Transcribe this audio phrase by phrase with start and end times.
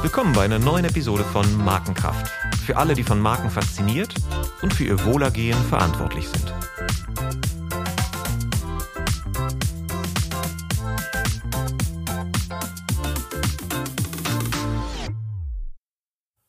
[0.00, 2.32] Willkommen bei einer neuen Episode von Markenkraft.
[2.64, 4.14] Für alle, die von Marken fasziniert
[4.62, 6.54] und für ihr Wohlergehen verantwortlich sind.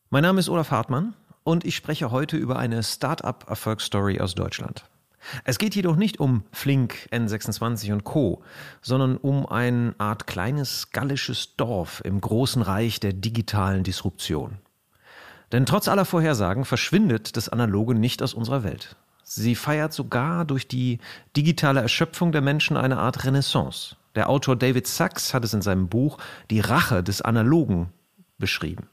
[0.10, 4.86] Mein Name ist Olaf Hartmann und ich spreche heute über eine Start-up-Erfolgsstory aus Deutschland.
[5.44, 8.44] Es geht jedoch nicht um Flink, N26 und Co.,
[8.82, 14.58] sondern um eine Art kleines gallisches Dorf im großen Reich der digitalen Disruption.
[15.52, 18.96] Denn trotz aller Vorhersagen verschwindet das Analoge nicht aus unserer Welt.
[19.24, 21.00] Sie feiert sogar durch die
[21.36, 23.96] digitale Erschöpfung der Menschen eine Art Renaissance.
[24.16, 26.18] Der Autor David Sachs hat es in seinem Buch
[26.50, 27.90] Die Rache des Analogen
[28.38, 28.88] beschrieben.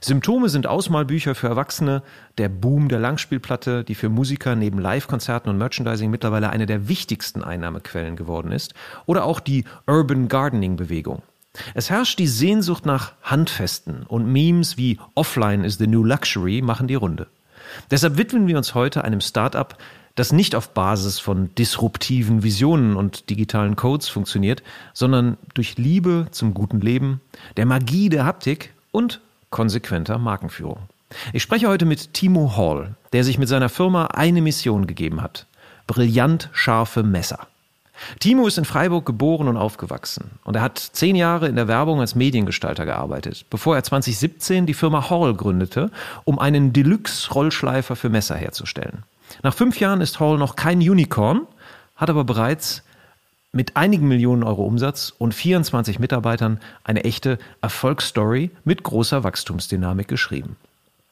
[0.00, 2.02] Symptome sind Ausmalbücher für Erwachsene,
[2.38, 7.42] der Boom der Langspielplatte, die für Musiker neben Live-Konzerten und Merchandising mittlerweile eine der wichtigsten
[7.42, 8.74] Einnahmequellen geworden ist,
[9.06, 11.22] oder auch die Urban Gardening-Bewegung.
[11.74, 16.88] Es herrscht die Sehnsucht nach Handfesten und Memes wie Offline is the new luxury machen
[16.88, 17.26] die Runde.
[17.90, 19.76] Deshalb widmen wir uns heute einem Start-up,
[20.14, 26.54] das nicht auf Basis von disruptiven Visionen und digitalen Codes funktioniert, sondern durch Liebe zum
[26.54, 27.20] guten Leben,
[27.56, 29.20] der Magie der Haptik und
[29.52, 30.80] konsequenter Markenführung.
[31.32, 35.46] Ich spreche heute mit Timo Hall, der sich mit seiner Firma eine Mission gegeben hat.
[35.86, 37.46] Brillant scharfe Messer.
[38.18, 42.00] Timo ist in Freiburg geboren und aufgewachsen und er hat zehn Jahre in der Werbung
[42.00, 45.90] als Mediengestalter gearbeitet, bevor er 2017 die Firma Hall gründete,
[46.24, 49.04] um einen Deluxe-Rollschleifer für Messer herzustellen.
[49.42, 51.42] Nach fünf Jahren ist Hall noch kein Unicorn,
[51.96, 52.82] hat aber bereits
[53.52, 60.56] mit einigen Millionen Euro Umsatz und 24 Mitarbeitern eine echte Erfolgsstory mit großer Wachstumsdynamik geschrieben.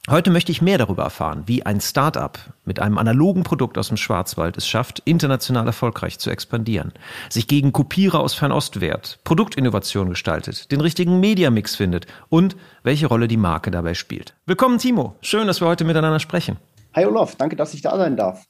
[0.08, 3.98] Heute möchte ich mehr darüber erfahren, wie ein Start-up mit einem analogen Produkt aus dem
[3.98, 6.92] Schwarzwald es schafft, international erfolgreich zu expandieren,
[7.28, 13.28] sich gegen Kopierer aus Fernost wehrt, Produktinnovation gestaltet, den richtigen Mediamix findet und welche Rolle
[13.28, 14.34] die Marke dabei spielt.
[14.46, 15.16] Willkommen, Timo.
[15.20, 16.56] Schön, dass wir heute miteinander sprechen.
[16.94, 18.46] Hi Olaf, danke, dass ich da sein darf.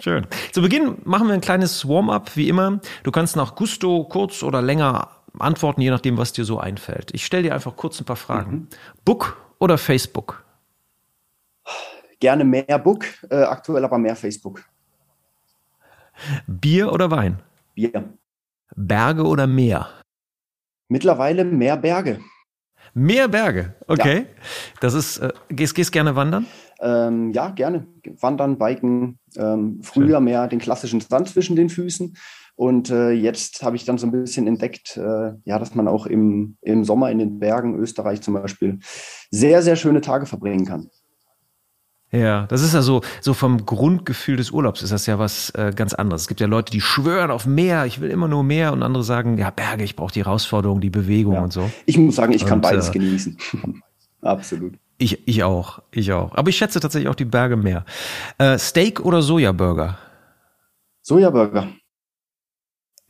[0.00, 0.26] Schön.
[0.52, 2.80] Zu Beginn machen wir ein kleines Warm-up, wie immer.
[3.02, 7.10] Du kannst nach Gusto kurz oder länger antworten, je nachdem, was dir so einfällt.
[7.12, 8.50] Ich stelle dir einfach kurz ein paar Fragen.
[8.52, 8.68] Mhm.
[9.04, 10.44] Book oder Facebook?
[12.20, 14.64] Gerne mehr Book, äh, aktuell aber mehr Facebook.
[16.46, 17.40] Bier oder Wein?
[17.74, 18.12] Bier.
[18.74, 19.88] Berge oder Meer?
[20.88, 22.20] Mittlerweile mehr Berge.
[22.94, 24.18] Mehr Berge, okay.
[24.18, 24.42] Ja.
[24.80, 26.46] Das ist, äh, gehst, gehst gerne wandern?
[26.80, 27.86] Ähm, ja, gerne.
[28.20, 29.18] Wandern, Biken.
[29.36, 32.16] Ähm, früher mehr den klassischen Sand zwischen den Füßen.
[32.56, 36.06] Und äh, jetzt habe ich dann so ein bisschen entdeckt, äh, ja, dass man auch
[36.06, 38.80] im, im Sommer in den Bergen, Österreich zum Beispiel,
[39.30, 40.90] sehr, sehr schöne Tage verbringen kann.
[42.10, 45.72] Ja, das ist ja so, so vom Grundgefühl des Urlaubs ist das ja was äh,
[45.76, 46.22] ganz anderes.
[46.22, 49.04] Es gibt ja Leute, die schwören auf Meer, ich will immer nur Meer und andere
[49.04, 51.42] sagen, ja, Berge, ich brauche die Herausforderung, die Bewegung ja.
[51.42, 51.70] und so.
[51.84, 53.36] Ich muss sagen, ich und, kann beides äh, genießen.
[54.22, 54.74] Absolut.
[54.98, 56.34] Ich, ich auch, ich auch.
[56.34, 57.84] Aber ich schätze tatsächlich auch die Berge mehr.
[58.38, 59.96] Äh, Steak oder Sojaburger?
[61.02, 61.68] Sojaburger.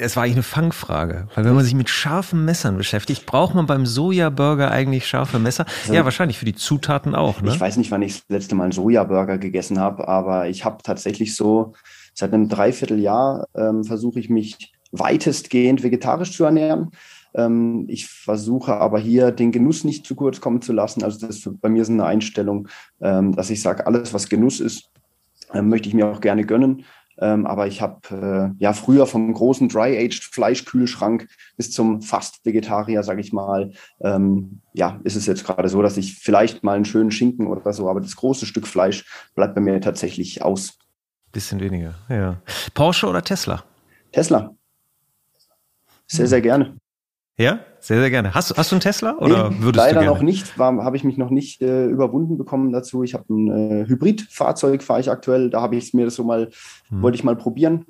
[0.01, 3.67] Es war eigentlich eine Fangfrage, weil wenn man sich mit scharfen Messern beschäftigt, braucht man
[3.67, 5.67] beim Sojaburger eigentlich scharfe Messer?
[5.83, 7.41] Also, ja, wahrscheinlich für die Zutaten auch.
[7.41, 7.51] Ne?
[7.51, 10.85] Ich weiß nicht, wann ich das letzte Mal einen Sojaburger gegessen habe, aber ich habe
[10.85, 11.73] tatsächlich so
[12.15, 16.91] seit einem Dreivierteljahr ähm, versuche ich mich weitestgehend vegetarisch zu ernähren.
[17.35, 21.05] Ähm, ich versuche aber hier den Genuss nicht zu kurz kommen zu lassen.
[21.05, 22.69] Also das ist bei mir so eine Einstellung,
[23.01, 24.91] ähm, dass ich sage, alles, was Genuss ist,
[25.53, 26.85] ähm, möchte ich mir auch gerne gönnen.
[27.21, 33.33] Aber ich habe äh, ja früher vom großen Dry-Aged Fleischkühlschrank bis zum Fast-Vegetarier, sage ich
[33.33, 37.73] mal, ja, ist es jetzt gerade so, dass ich vielleicht mal einen schönen Schinken oder
[37.73, 40.79] so, aber das große Stück Fleisch bleibt bei mir tatsächlich aus.
[41.33, 42.41] Bisschen weniger, ja.
[42.73, 43.65] Porsche oder Tesla?
[44.13, 44.55] Tesla.
[46.07, 46.77] Sehr, sehr gerne.
[47.39, 48.35] Ja, sehr, sehr gerne.
[48.35, 50.17] Hast, hast du einen Tesla oder nee, würdest leider du gerne?
[50.17, 53.05] noch nicht, habe ich mich noch nicht äh, überwunden bekommen dazu.
[53.05, 55.49] Ich habe ein äh, Hybridfahrzeug, fahre ich aktuell.
[55.49, 56.51] Da habe ich es mir so mal,
[56.89, 57.03] hm.
[57.03, 57.87] wollte ich mal probieren.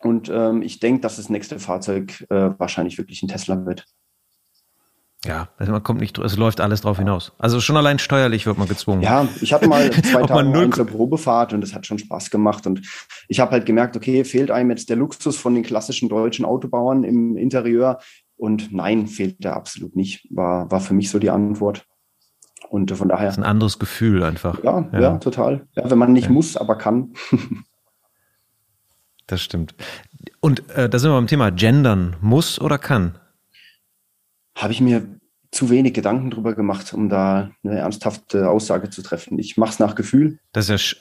[0.00, 3.84] Und ähm, ich denke, dass das nächste Fahrzeug äh, wahrscheinlich wirklich ein Tesla wird.
[5.24, 7.32] Ja, also man kommt nicht, es läuft alles drauf hinaus.
[7.38, 9.02] Also schon allein steuerlich wird man gezwungen.
[9.02, 12.66] Ja, ich hatte mal zwei Tage eine Probefahrt und es hat schon Spaß gemacht.
[12.66, 12.82] Und
[13.28, 17.02] ich habe halt gemerkt, okay, fehlt einem jetzt der Luxus von den klassischen deutschen Autobauern
[17.02, 17.98] im Interieur.
[18.36, 21.86] Und nein, fehlt da absolut nicht, war, war für mich so die Antwort.
[22.68, 23.26] Und von daher.
[23.26, 24.62] Das ist ein anderes Gefühl einfach.
[24.62, 25.66] Ja, ja, ja total.
[25.74, 26.32] Ja, wenn man nicht ja.
[26.32, 27.14] muss, aber kann.
[29.26, 29.74] das stimmt.
[30.40, 32.16] Und äh, da sind wir beim Thema Gendern.
[32.20, 33.18] Muss oder kann?
[34.56, 35.18] Habe ich mir
[35.50, 39.38] zu wenig Gedanken drüber gemacht, um da eine ernsthafte Aussage zu treffen.
[39.38, 40.38] Ich mache es nach Gefühl.
[40.52, 40.98] Das ist ja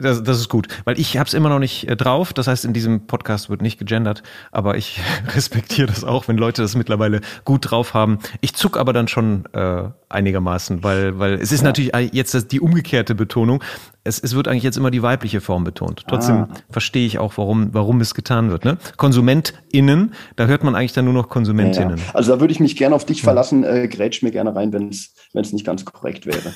[0.00, 2.32] Das, das ist gut, weil ich habe es immer noch nicht äh, drauf.
[2.32, 4.22] Das heißt, in diesem Podcast wird nicht gegendert,
[4.52, 5.00] aber ich
[5.34, 8.20] respektiere das auch, wenn Leute das mittlerweile gut drauf haben.
[8.40, 11.66] Ich zuck aber dann schon äh, einigermaßen, weil, weil es ist ja.
[11.66, 13.60] natürlich jetzt die umgekehrte Betonung.
[14.04, 16.04] Es, es wird eigentlich jetzt immer die weibliche Form betont.
[16.06, 16.48] Trotzdem ah.
[16.70, 18.64] verstehe ich auch, warum, warum es getan wird.
[18.64, 18.78] Ne?
[18.98, 21.96] KonsumentInnen, da hört man eigentlich dann nur noch KonsumentInnen.
[21.96, 22.14] Ja, ja.
[22.14, 23.64] Also da würde ich mich gerne auf dich verlassen.
[23.64, 26.54] Äh, grätsch mir gerne rein, wenn es nicht ganz korrekt wäre.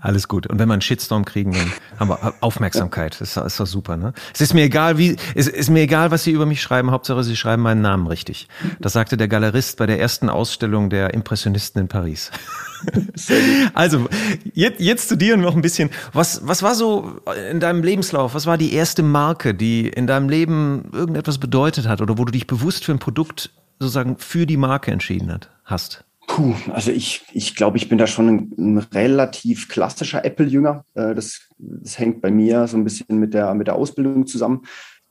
[0.00, 0.46] Alles gut.
[0.46, 3.20] Und wenn wir einen Shitstorm kriegen, dann haben wir Aufmerksamkeit.
[3.20, 4.12] Das ist doch super, ne?
[4.34, 6.90] Es ist mir egal, wie, es ist mir egal, was Sie über mich schreiben.
[6.90, 8.48] Hauptsache, Sie schreiben meinen Namen richtig.
[8.80, 12.30] Das sagte der Galerist bei der ersten Ausstellung der Impressionisten in Paris.
[13.72, 14.08] Also,
[14.52, 15.88] jetzt, jetzt zu dir noch ein bisschen.
[16.12, 17.18] Was, was war so
[17.50, 18.34] in deinem Lebenslauf?
[18.34, 22.32] Was war die erste Marke, die in deinem Leben irgendetwas bedeutet hat oder wo du
[22.32, 26.04] dich bewusst für ein Produkt sozusagen für die Marke entschieden hat, hast?
[26.34, 30.84] Puh, also ich, ich glaube, ich bin da schon ein, ein relativ klassischer Apple-Jünger.
[30.94, 34.62] Äh, das, das hängt bei mir so ein bisschen mit der, mit der Ausbildung zusammen.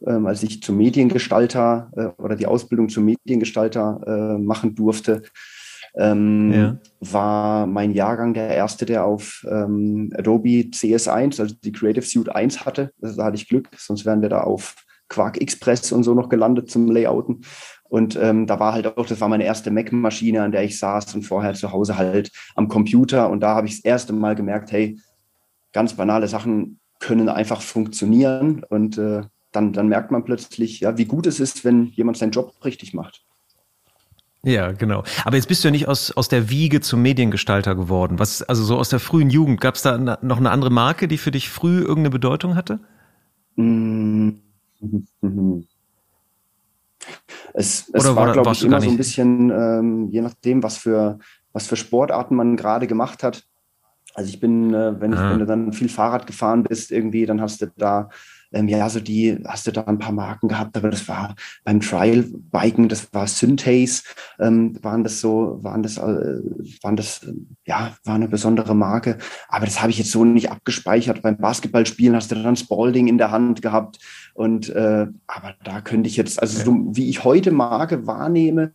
[0.05, 5.23] Ähm, als ich zum Mediengestalter äh, oder die Ausbildung zum Mediengestalter äh, machen durfte,
[5.95, 6.77] ähm, ja.
[6.99, 12.65] war mein Jahrgang der erste, der auf ähm, Adobe CS1, also die Creative Suite 1
[12.65, 12.91] hatte.
[13.01, 14.75] Also da hatte ich Glück, sonst wären wir da auf
[15.07, 17.45] Quark Express und so noch gelandet zum Layouten.
[17.93, 21.13] Und ähm, da war halt auch, das war meine erste Mac-Maschine, an der ich saß
[21.13, 23.29] und vorher zu Hause halt am Computer.
[23.29, 24.99] Und da habe ich das erste Mal gemerkt, hey,
[25.73, 28.63] ganz banale Sachen können einfach funktionieren.
[28.67, 32.31] Und äh, dann, dann merkt man plötzlich, ja, wie gut es ist, wenn jemand seinen
[32.31, 33.21] Job richtig macht.
[34.41, 35.03] Ja, genau.
[35.23, 38.17] Aber jetzt bist du ja nicht aus, aus der Wiege zum Mediengestalter geworden.
[38.17, 41.19] Was, also so aus der frühen Jugend, gab es da noch eine andere Marke, die
[41.19, 42.79] für dich früh irgendeine Bedeutung hatte?
[43.55, 44.29] Mm
[44.81, 45.63] -hmm.
[47.53, 51.19] Es, es Oder war, glaube ich, immer so ein bisschen, ähm, je nachdem, was für,
[51.51, 53.43] was für Sportarten man gerade gemacht hat.
[54.13, 57.41] Also ich bin, äh, wenn, ich, wenn du dann viel Fahrrad gefahren bist, irgendwie, dann
[57.41, 58.09] hast du da
[58.53, 61.79] ähm, ja, so die, hast du da ein paar Marken gehabt, aber das war beim
[61.79, 64.03] Trial-Biken, das war Synthase,
[64.39, 66.01] ähm, waren das so, waren das, äh,
[66.81, 67.21] waren das,
[67.65, 69.17] ja, war eine besondere Marke.
[69.49, 71.21] Aber das habe ich jetzt so nicht abgespeichert.
[71.21, 73.99] Beim Basketballspielen hast du dann Spalding in der Hand gehabt.
[74.33, 78.71] Und äh, aber da könnte ich jetzt, also so, wie ich heute Marke wahrnehme,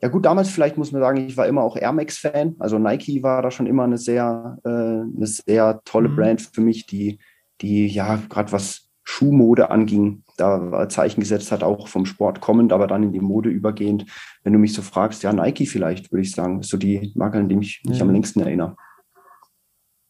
[0.00, 2.56] ja gut, damals vielleicht muss man sagen, ich war immer auch Air Max-Fan.
[2.58, 6.16] Also Nike war da schon immer eine sehr, äh, eine sehr tolle mhm.
[6.16, 7.18] Brand für mich, die,
[7.60, 12.86] die ja gerade was Schuhmode anging, da Zeichen gesetzt hat, auch vom Sport kommend, aber
[12.86, 14.04] dann in die Mode übergehend.
[14.44, 17.38] Wenn du mich so fragst, ja, Nike vielleicht, würde ich sagen, ist so die Marke,
[17.38, 18.04] an die ich mich ja.
[18.04, 18.76] am längsten erinnere.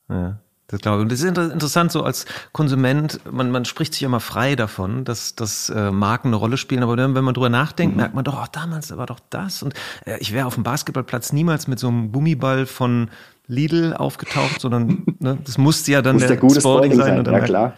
[0.09, 0.41] Ja.
[0.67, 1.03] Das glaube ich.
[1.05, 5.35] Und das ist interessant, so als Konsument, man, man spricht sich immer frei davon, dass,
[5.35, 8.01] dass äh, Marken eine Rolle spielen, aber dann, wenn man drüber nachdenkt, mhm.
[8.03, 9.63] merkt man doch, oh, damals war doch das.
[9.63, 9.73] Und
[10.05, 13.09] äh, ich wäre auf dem Basketballplatz niemals mit so einem Gummiball von
[13.47, 17.25] Lidl aufgetaucht, sondern ne, das musste ja dann Muss der, der Sporting sein.
[17.25, 17.35] sein.
[17.35, 17.75] Ja, klar.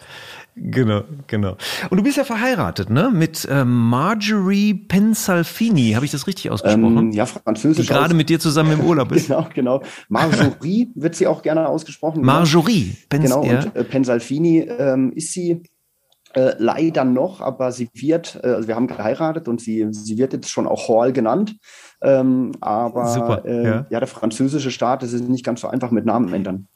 [0.55, 1.55] Genau, genau.
[1.89, 3.09] Und du bist ja verheiratet, ne?
[3.11, 5.93] Mit äh, Marjorie Pensalfini.
[5.93, 6.97] Habe ich das richtig ausgesprochen?
[6.97, 7.87] Ähm, ja, französisch.
[7.87, 9.27] Die gerade mit dir zusammen im Urlaub ist.
[9.27, 9.83] genau, genau.
[10.09, 12.21] Marjorie wird sie auch gerne ausgesprochen.
[12.23, 12.95] Marjorie.
[13.09, 13.63] Pens genau, ja.
[13.63, 15.63] und äh, Pensalfini ähm, ist sie
[16.33, 20.33] äh, leider noch, aber sie wird, äh, also wir haben geheiratet und sie, sie wird
[20.33, 21.55] jetzt schon auch Hall genannt.
[22.01, 23.85] Ähm, aber Super, äh, ja.
[23.89, 26.67] ja, der französische Staat, das ist nicht ganz so einfach mit Namen ändern.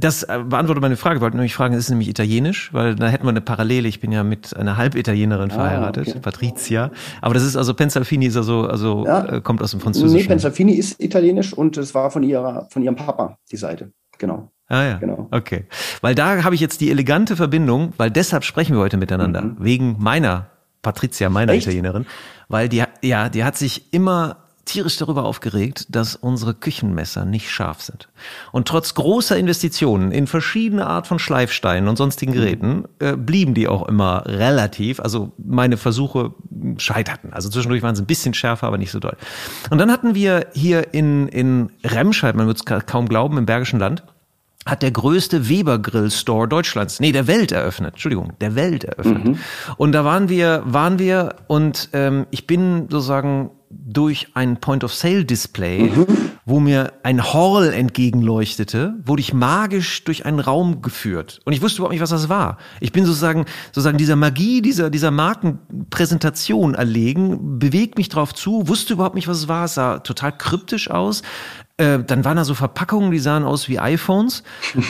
[0.00, 1.16] Das äh, beantwortet meine Frage.
[1.16, 2.72] Ich wollte nämlich fragen, ist es nämlich italienisch?
[2.72, 3.88] Weil da hätten wir eine Parallele.
[3.88, 6.20] Ich bin ja mit einer Halbitalienerin ah, verheiratet, okay.
[6.20, 6.92] Patricia.
[7.20, 9.24] Aber das ist also Pensalfini ist also, also ja.
[9.24, 10.16] äh, kommt aus dem Französischen.
[10.16, 13.90] Nee, Pensalfini ist italienisch und es war von ihrer, von ihrem Papa, die Seite.
[14.18, 14.52] Genau.
[14.68, 15.26] Ah ja, genau.
[15.32, 15.64] okay.
[16.00, 19.42] Weil da habe ich jetzt die elegante Verbindung, weil deshalb sprechen wir heute miteinander.
[19.42, 19.56] Mhm.
[19.58, 20.46] Wegen meiner
[20.80, 21.66] Patricia, meiner Echt?
[21.66, 22.06] Italienerin.
[22.48, 27.82] Weil die, ja, die hat sich immer tierisch darüber aufgeregt, dass unsere Küchenmesser nicht scharf
[27.82, 28.08] sind.
[28.52, 32.36] Und trotz großer Investitionen in verschiedene Art von Schleifsteinen und sonstigen mhm.
[32.36, 35.00] Geräten äh, blieben die auch immer relativ.
[35.00, 36.34] Also meine Versuche
[36.76, 37.32] scheiterten.
[37.32, 39.16] Also zwischendurch waren sie ein bisschen schärfer, aber nicht so doll.
[39.70, 43.80] Und dann hatten wir hier in, in Remscheid, man wird es kaum glauben, im Bergischen
[43.80, 44.04] Land,
[44.66, 47.94] hat der größte Weber Grill Store Deutschlands, nee, der Welt eröffnet.
[47.94, 49.24] Entschuldigung, der Welt eröffnet.
[49.24, 49.38] Mhm.
[49.78, 53.50] Und da waren wir, waren wir und ähm, ich bin sozusagen
[53.88, 56.06] durch ein Point-of-Sale-Display, mhm.
[56.44, 61.40] wo mir ein Hall entgegenleuchtete, wurde ich magisch durch einen Raum geführt.
[61.46, 62.58] Und ich wusste überhaupt nicht, was das war.
[62.80, 68.92] Ich bin sozusagen, sozusagen dieser Magie, dieser, dieser Markenpräsentation erlegen, bewegt mich drauf zu, wusste
[68.92, 69.64] überhaupt nicht, was es war.
[69.64, 71.22] Es sah total kryptisch aus.
[71.78, 74.42] Äh, dann waren da so Verpackungen, die sahen aus wie iPhones.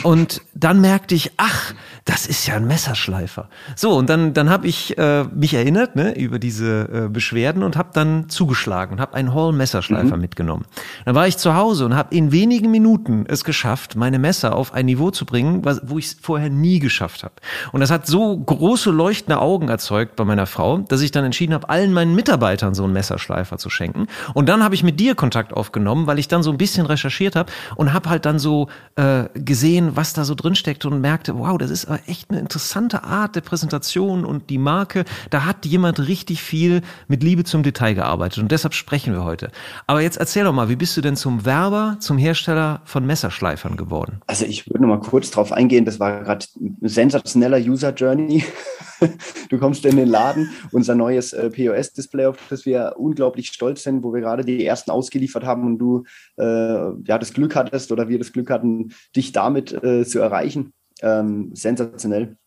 [0.03, 1.73] Und dann merkte ich, ach,
[2.05, 3.49] das ist ja ein Messerschleifer.
[3.75, 7.77] So, und dann, dann habe ich äh, mich erinnert ne, über diese äh, Beschwerden und
[7.77, 10.21] habe dann zugeschlagen und habe einen Hall-Messerschleifer mhm.
[10.21, 10.65] mitgenommen.
[11.05, 14.73] Dann war ich zu Hause und habe in wenigen Minuten es geschafft, meine Messer auf
[14.73, 17.35] ein Niveau zu bringen, was, wo ich es vorher nie geschafft habe.
[17.71, 21.53] Und das hat so große leuchtende Augen erzeugt bei meiner Frau, dass ich dann entschieden
[21.53, 24.07] habe, allen meinen Mitarbeitern so einen Messerschleifer zu schenken.
[24.33, 27.35] Und dann habe ich mit dir Kontakt aufgenommen, weil ich dann so ein bisschen recherchiert
[27.35, 31.37] habe und habe halt dann so äh, gesehen, was da so drin steckt und merkte,
[31.37, 35.05] wow, das ist echt eine interessante Art der Präsentation und die Marke.
[35.29, 39.51] Da hat jemand richtig viel mit Liebe zum Detail gearbeitet und deshalb sprechen wir heute.
[39.87, 43.77] Aber jetzt erzähl doch mal, wie bist du denn zum Werber, zum Hersteller von Messerschleifern
[43.77, 44.21] geworden?
[44.27, 46.45] Also ich würde noch mal kurz drauf eingehen, das war gerade
[46.81, 48.43] sensationeller User Journey.
[49.49, 54.03] du kommst in den Laden, unser neues äh, POS-Display, auf das wir unglaublich stolz sind,
[54.03, 56.03] wo wir gerade die ersten ausgeliefert haben und du
[56.37, 56.43] äh,
[57.03, 60.73] ja das Glück hattest oder wir das Glück hatten, dich damit äh, zu erreichen.
[61.01, 62.37] Ähm, sensationell.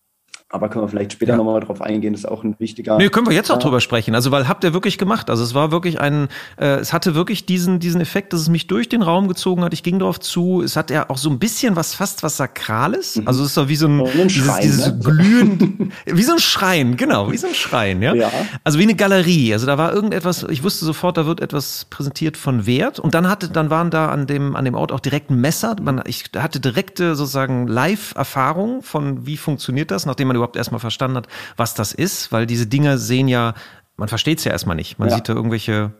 [0.52, 1.38] Aber können wir vielleicht später ja.
[1.38, 2.98] nochmal drauf eingehen, das ist auch ein wichtiger.
[2.98, 4.14] Nee, können wir jetzt auch drüber sprechen.
[4.14, 5.30] Also, weil habt ihr wirklich gemacht.
[5.30, 6.28] Also es war wirklich ein,
[6.58, 9.72] äh, es hatte wirklich diesen, diesen Effekt, dass es mich durch den Raum gezogen hat.
[9.72, 10.60] Ich ging darauf zu.
[10.60, 13.16] Es hat ja auch so ein bisschen was, fast was Sakrales.
[13.16, 13.28] Mhm.
[13.28, 14.98] Also es ist so wie so ein, ein dieses, Schrein, dieses ne?
[14.98, 18.14] glühend, wie so ein Schrein, genau, wie so ein Schrein, ja?
[18.14, 18.30] ja.
[18.62, 19.54] Also wie eine Galerie.
[19.54, 22.98] Also da war irgendetwas, ich wusste sofort, da wird etwas präsentiert von Wert.
[22.98, 25.76] Und dann hatte, dann waren da an dem, an dem Ort auch direkt ein Messer.
[25.80, 31.16] Man, ich hatte direkte sozusagen Live-Erfahrung von wie funktioniert das, nachdem man überhaupt erstmal verstanden
[31.16, 33.54] hat, was das ist, weil diese Dinger sehen ja,
[33.96, 34.98] man versteht es ja erstmal nicht.
[34.98, 35.16] Man ja.
[35.16, 35.92] sieht da irgendwelche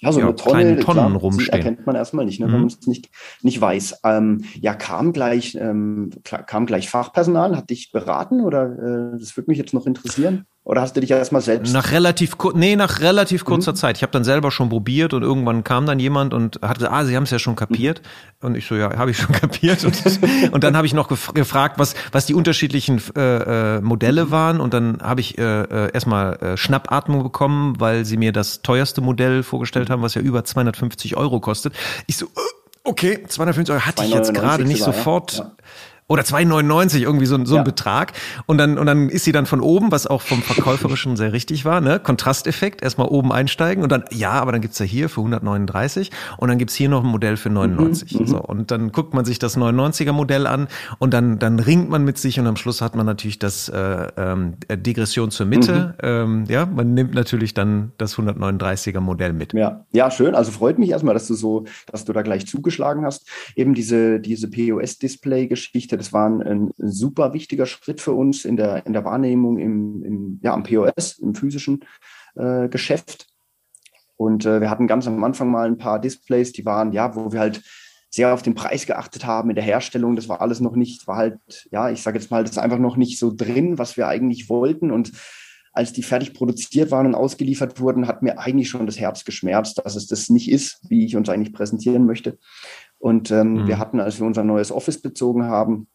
[0.00, 1.52] ja, so ja, eine Tonne, Tonnen klar, rumstehen.
[1.52, 2.52] erkennt man erstmal nicht, ne, mhm.
[2.52, 3.10] wenn man es nicht,
[3.42, 4.00] nicht weiß.
[4.04, 8.64] Ähm, ja, kam gleich, ähm, kam gleich Fachpersonal, hat dich beraten oder
[9.14, 10.46] äh, das würde mich jetzt noch interessieren?
[10.66, 11.74] Oder hast du dich erstmal selbst?
[11.74, 13.76] Nach relativ nee, nach relativ kurzer mhm.
[13.76, 13.98] Zeit.
[13.98, 17.04] Ich habe dann selber schon probiert und irgendwann kam dann jemand und hat gesagt, ah,
[17.04, 18.00] Sie haben es ja schon kapiert.
[18.40, 18.46] Mhm.
[18.46, 19.84] Und ich so, ja, habe ich schon kapiert.
[19.84, 20.02] Und,
[20.52, 24.30] und dann habe ich noch gef gefragt, was, was die unterschiedlichen äh, äh, Modelle mhm.
[24.30, 24.60] waren.
[24.60, 29.02] Und dann habe ich äh, äh, erstmal äh, Schnappatmung bekommen, weil sie mir das teuerste
[29.02, 31.74] Modell vorgestellt haben, was ja über 250 Euro kostet.
[32.06, 32.28] Ich so, äh,
[32.84, 35.36] okay, 250 Euro hatte ich jetzt gerade nicht sofort.
[35.36, 35.52] Ja
[36.06, 37.60] oder 2,99 irgendwie so, so ja.
[37.62, 38.12] ein Betrag
[38.46, 41.64] und dann und dann ist sie dann von oben, was auch vom verkäuferischen sehr richtig
[41.64, 41.98] war, ne?
[41.98, 46.48] Kontrasteffekt, erstmal oben einsteigen und dann ja, aber dann gibt's ja hier für 139 und
[46.48, 49.38] dann gibt's hier noch ein Modell für 99 mhm, so und dann guckt man sich
[49.38, 50.68] das 99er Modell an
[50.98, 54.08] und dann dann ringt man mit sich und am Schluss hat man natürlich das äh,
[54.18, 56.08] ähm, Degression zur Mitte, mhm.
[56.08, 59.54] ähm, ja, man nimmt natürlich dann das 139er Modell mit.
[59.54, 63.06] Ja, ja, schön, also freut mich erstmal, dass du so, dass du da gleich zugeschlagen
[63.06, 63.26] hast.
[63.56, 65.46] Eben diese diese POS Display
[65.94, 65.98] Geschichte.
[65.98, 70.02] Das war ein, ein, super wichtiger Schritt für uns in der, in der Wahrnehmung im,
[70.04, 71.84] im ja, am POS, im physischen
[72.34, 73.26] äh, Geschäft.
[74.16, 77.32] Und äh, wir hatten ganz am Anfang mal ein paar Displays, die waren, ja, wo
[77.32, 77.62] wir halt
[78.10, 80.14] sehr auf den Preis geachtet haben in der Herstellung.
[80.14, 81.38] Das war alles noch nicht, war halt,
[81.72, 84.48] ja, ich sage jetzt mal, das ist einfach noch nicht so drin, was wir eigentlich
[84.48, 84.92] wollten.
[84.92, 85.12] Und
[85.72, 89.80] als die fertig produziert waren und ausgeliefert wurden, hat mir eigentlich schon das Herz geschmerzt,
[89.84, 92.38] dass es das nicht ist, wie ich uns eigentlich präsentieren möchte.
[93.04, 93.66] Und ähm, mhm.
[93.66, 95.88] wir hatten, als wir unser neues Office bezogen haben,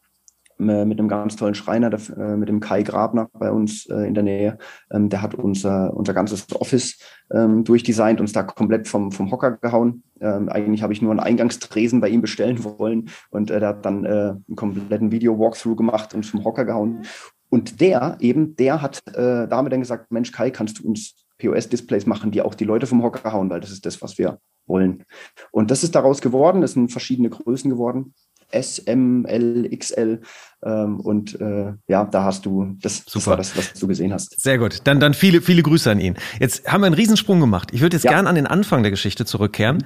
[0.60, 4.14] äh, mit einem ganz tollen Schreiner, äh, mit dem Kai Grabner bei uns äh, in
[4.14, 4.60] der Nähe.
[4.92, 7.00] Ähm, der hat unser, unser ganzes Office
[7.34, 10.04] ähm, durchdesignt, uns da komplett vom, vom Hocker gehauen.
[10.22, 14.06] Ähm, eigentlich habe ich nur einen Eingangstresen bei ihm bestellen wollen und der hat dann
[14.06, 17.06] einen kompletten Video-Walkthrough gemacht und vom Hocker gehauen.
[17.50, 22.32] Und der eben, der hat damit dann gesagt, Mensch Kai, kannst du uns POS-Displays machen,
[22.32, 25.04] die auch die Leute vom Hocker hauen, weil das ist das, was wir wollen.
[25.52, 28.14] Und das ist daraus geworden, es sind verschiedene Größen geworden.
[28.52, 30.22] S, M, L, XL.
[30.64, 34.40] Ähm, und äh, ja, da hast du, das, das war das, was du gesehen hast.
[34.40, 34.82] Sehr gut.
[34.86, 36.16] Dann, dann viele, viele Grüße an ihn.
[36.40, 37.70] Jetzt haben wir einen Riesensprung gemacht.
[37.74, 38.12] Ich würde jetzt ja.
[38.12, 39.86] gern an den Anfang der Geschichte zurückkehren.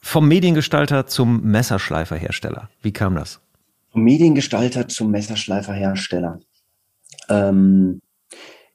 [0.00, 2.70] Vom Mediengestalter zum Messerschleiferhersteller.
[2.82, 3.40] Wie kam das?
[3.92, 6.40] Vom Mediengestalter zum Messerschleiferhersteller.
[7.28, 8.00] Ähm,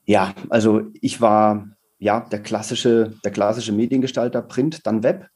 [0.04, 1.66] ja, also ich war
[2.06, 5.28] ja, der klassische, der klassische Mediengestalter, Print, dann Web.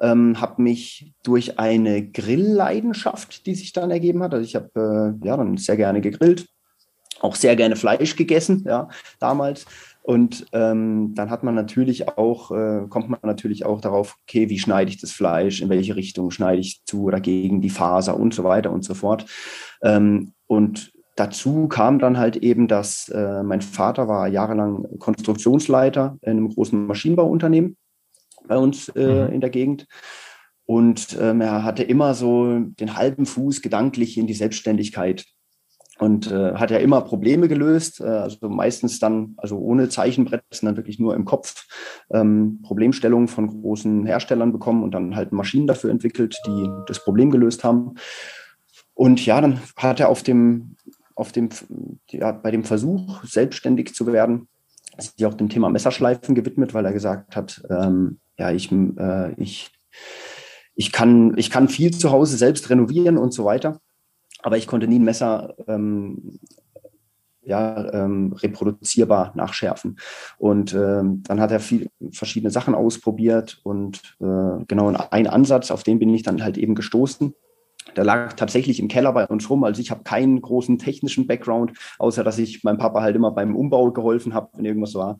[0.00, 5.26] Ähm, habe mich durch eine Grillleidenschaft, die sich dann ergeben hat, also ich habe äh,
[5.26, 6.48] ja dann sehr gerne gegrillt,
[7.20, 8.88] auch sehr gerne Fleisch gegessen, ja,
[9.18, 9.66] damals.
[10.02, 14.58] Und ähm, dann hat man natürlich auch, äh, kommt man natürlich auch darauf, okay, wie
[14.58, 18.32] schneide ich das Fleisch, in welche Richtung schneide ich zu oder gegen die Faser und
[18.32, 19.26] so weiter und so fort.
[19.82, 26.30] Ähm, und Dazu kam dann halt eben, dass äh, mein Vater war jahrelang Konstruktionsleiter in
[26.30, 27.76] einem großen Maschinenbauunternehmen
[28.46, 29.32] bei uns äh, mhm.
[29.32, 29.88] in der Gegend.
[30.64, 35.24] Und ähm, er hatte immer so den halben Fuß gedanklich in die Selbstständigkeit
[35.98, 40.76] und äh, hat ja immer Probleme gelöst, äh, also meistens dann, also ohne Zeichenbrett, sondern
[40.76, 41.66] wirklich nur im Kopf
[42.12, 47.32] ähm, Problemstellungen von großen Herstellern bekommen und dann halt Maschinen dafür entwickelt, die das Problem
[47.32, 47.96] gelöst haben.
[48.94, 50.76] Und ja, dann hat er auf dem,
[51.18, 51.48] auf dem,
[52.10, 54.48] ja, bei dem Versuch, selbstständig zu werden,
[54.96, 59.70] sich auch dem Thema Messerschleifen gewidmet, weil er gesagt hat, ähm, ja, ich, äh, ich,
[60.74, 63.80] ich, kann, ich kann viel zu Hause selbst renovieren und so weiter
[64.42, 66.38] aber ich konnte nie ein Messer ähm,
[67.42, 69.98] ja, ähm, reproduzierbar nachschärfen.
[70.36, 75.82] Und ähm, dann hat er viel, verschiedene Sachen ausprobiert und äh, genau ein Ansatz, auf
[75.82, 77.34] den bin ich dann halt eben gestoßen.
[77.96, 79.64] Der lag tatsächlich im Keller bei uns rum.
[79.64, 83.56] Also ich habe keinen großen technischen Background, außer dass ich meinem Papa halt immer beim
[83.56, 85.18] Umbau geholfen habe, wenn irgendwas war.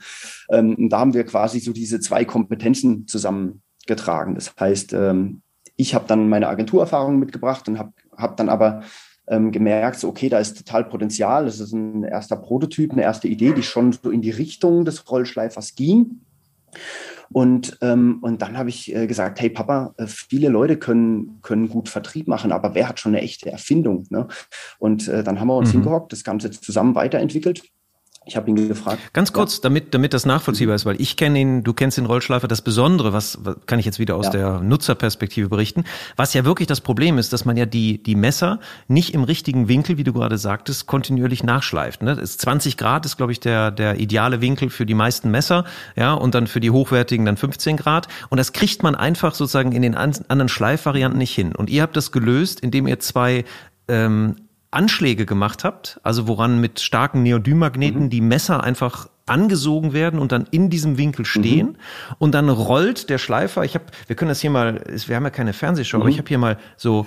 [0.50, 4.34] Ähm, und da haben wir quasi so diese zwei Kompetenzen zusammengetragen.
[4.34, 5.42] Das heißt, ähm,
[5.76, 8.82] ich habe dann meine Agenturerfahrung mitgebracht und habe hab dann aber
[9.28, 11.44] ähm, gemerkt, so, okay, da ist total Potenzial.
[11.44, 15.08] Das ist ein erster Prototyp, eine erste Idee, die schon so in die Richtung des
[15.10, 16.22] Rollschleifers ging.
[17.30, 21.68] Und, ähm, und dann habe ich äh, gesagt, hey Papa, äh, viele Leute können, können
[21.68, 24.06] gut Vertrieb machen, aber wer hat schon eine echte Erfindung?
[24.10, 24.28] Ne?
[24.78, 25.82] Und äh, dann haben wir uns mhm.
[25.82, 27.62] hingehockt, das Ganze zusammen weiterentwickelt
[28.28, 29.00] ich habe ihn gefragt.
[29.14, 29.60] Ganz kurz, ja.
[29.62, 32.46] damit, damit das nachvollziehbar ist, weil ich kenne ihn, du kennst den Rollschleifer.
[32.46, 34.32] Das Besondere, was, was kann ich jetzt wieder aus ja.
[34.32, 35.84] der Nutzerperspektive berichten,
[36.16, 39.68] was ja wirklich das Problem ist, dass man ja die, die Messer nicht im richtigen
[39.68, 42.02] Winkel, wie du gerade sagtest, kontinuierlich nachschleift.
[42.02, 42.12] Ne?
[42.12, 45.64] Ist 20 Grad ist, glaube ich, der, der ideale Winkel für die meisten Messer,
[45.96, 48.08] ja, und dann für die hochwertigen dann 15 Grad.
[48.28, 51.54] Und das kriegt man einfach sozusagen in den anderen Schleifvarianten nicht hin.
[51.54, 53.44] Und ihr habt das gelöst, indem ihr zwei
[53.88, 54.36] ähm,
[54.70, 58.10] Anschläge gemacht habt, also woran mit starken Neodym-Magneten mhm.
[58.10, 61.76] die Messer einfach angesogen werden und dann in diesem Winkel stehen mhm.
[62.18, 63.64] und dann rollt der Schleifer.
[63.64, 66.02] Ich habe, wir können das hier mal, wir haben ja keine Fernsehshow, mhm.
[66.02, 67.06] aber ich habe hier mal so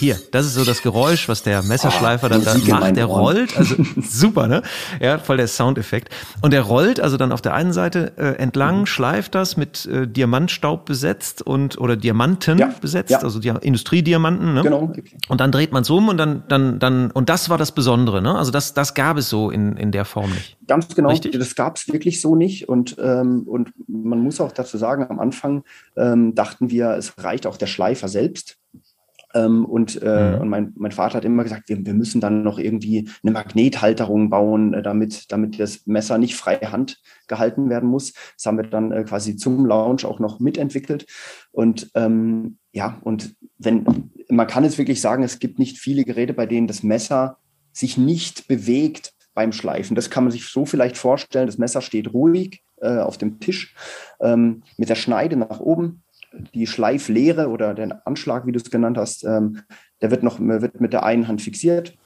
[0.00, 2.96] hier, das ist so das Geräusch, was der Messerschleifer oh, dann, dann macht.
[2.96, 4.62] Der rollt, also super, ne?
[4.98, 6.08] Ja, voll der Soundeffekt.
[6.40, 8.86] Und der rollt also dann auf der einen Seite äh, entlang, mhm.
[8.86, 12.70] schleift das mit äh, Diamantstaub besetzt und oder Diamanten ja.
[12.80, 13.18] besetzt, ja.
[13.18, 14.62] also die Industriediamanten, ne?
[14.62, 14.92] Genau.
[15.28, 18.22] Und dann dreht man es um und dann, dann, dann, und das war das Besondere,
[18.22, 18.34] ne?
[18.34, 20.56] Also das, das gab es so in, in der Form nicht.
[20.66, 21.10] Ganz genau.
[21.10, 21.32] Richtig?
[21.32, 22.70] Das gab es wirklich so nicht.
[22.70, 25.62] Und, ähm, und man muss auch dazu sagen, am Anfang
[25.94, 28.56] ähm, dachten wir, es reicht auch der Schleifer selbst.
[29.34, 30.40] Ähm, und äh, mhm.
[30.40, 34.30] und mein, mein Vater hat immer gesagt, wir, wir müssen dann noch irgendwie eine Magnethalterung
[34.30, 38.14] bauen, äh, damit, damit das Messer nicht freie Hand gehalten werden muss.
[38.36, 41.04] Das haben wir dann äh, quasi zum Launch auch noch mitentwickelt.
[41.52, 46.32] Und ähm, ja, und wenn man kann es wirklich sagen, es gibt nicht viele Geräte,
[46.32, 47.36] bei denen das Messer
[47.70, 49.94] sich nicht bewegt beim Schleifen.
[49.94, 51.46] Das kann man sich so vielleicht vorstellen.
[51.46, 53.74] Das Messer steht ruhig äh, auf dem Tisch
[54.20, 56.02] ähm, mit der Schneide nach oben
[56.54, 59.60] die Schleiflehre oder der Anschlag, wie du es genannt hast, ähm,
[60.00, 61.96] der wird noch wird mit der einen Hand fixiert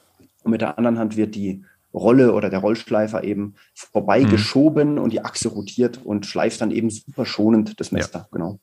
[0.43, 4.97] und mit der anderen Hand wird die Rolle oder der Rollschleifer eben vorbeigeschoben mhm.
[4.97, 8.19] und die Achse rotiert und schleift dann eben super schonend das Messer.
[8.19, 8.27] Ja.
[8.31, 8.59] Genau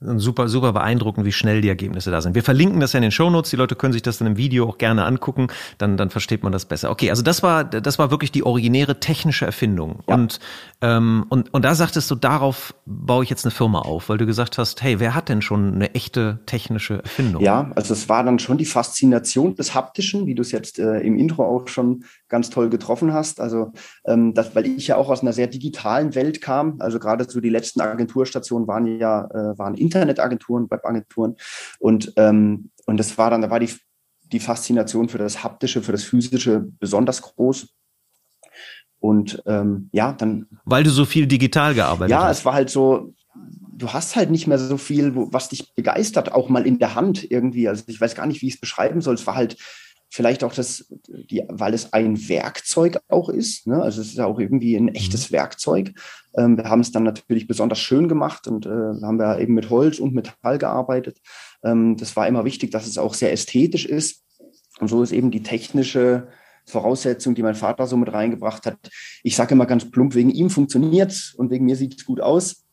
[0.00, 2.34] super, super beeindruckend, wie schnell die Ergebnisse da sind.
[2.34, 3.50] Wir verlinken das ja in den Shownotes.
[3.50, 5.48] Die Leute können sich das dann im Video auch gerne angucken.
[5.78, 6.90] Dann, dann versteht man das besser.
[6.90, 10.00] Okay, also das war, das war wirklich die originäre technische Erfindung.
[10.08, 10.14] Ja.
[10.14, 10.40] Und,
[10.80, 14.26] ähm, und, und da sagtest du, darauf baue ich jetzt eine Firma auf, weil du
[14.26, 17.42] gesagt hast, hey, wer hat denn schon eine echte technische Erfindung?
[17.42, 21.00] Ja, also es war dann schon die Faszination des Haptischen, wie du es jetzt äh,
[21.00, 23.40] im Intro auch schon ganz toll getroffen hast.
[23.40, 23.72] Also,
[24.06, 26.76] ähm, das, weil ich ja auch aus einer sehr digitalen Welt kam.
[26.78, 31.36] Also gerade so die letzten Agenturstationen waren ja, äh, waren Internetagenturen, Webagenturen.
[31.78, 33.72] Und, ähm, und das war dann, da war die,
[34.32, 37.68] die Faszination für das Haptische, für das Physische besonders groß.
[39.00, 40.46] Und ähm, ja, dann.
[40.64, 42.24] Weil du so viel digital gearbeitet ja, hast.
[42.24, 43.14] Ja, es war halt so,
[43.72, 47.28] du hast halt nicht mehr so viel, was dich begeistert, auch mal in der Hand
[47.28, 47.66] irgendwie.
[47.66, 49.14] Also ich weiß gar nicht, wie ich es beschreiben soll.
[49.14, 49.56] Es war halt
[50.10, 53.66] vielleicht auch das, die, weil es ein Werkzeug auch ist.
[53.68, 53.80] Ne?
[53.80, 55.34] Also es ist ja auch irgendwie ein echtes mhm.
[55.34, 55.92] Werkzeug.
[56.36, 59.70] Ähm, wir haben es dann natürlich besonders schön gemacht und äh, haben wir eben mit
[59.70, 61.18] Holz und Metall gearbeitet.
[61.64, 64.24] Ähm, das war immer wichtig, dass es auch sehr ästhetisch ist.
[64.80, 66.28] Und so ist eben die technische
[66.66, 68.78] Voraussetzung, die mein Vater so mit reingebracht hat.
[69.22, 72.64] Ich sage immer ganz plump, wegen ihm funktioniert und wegen mir sieht es gut aus.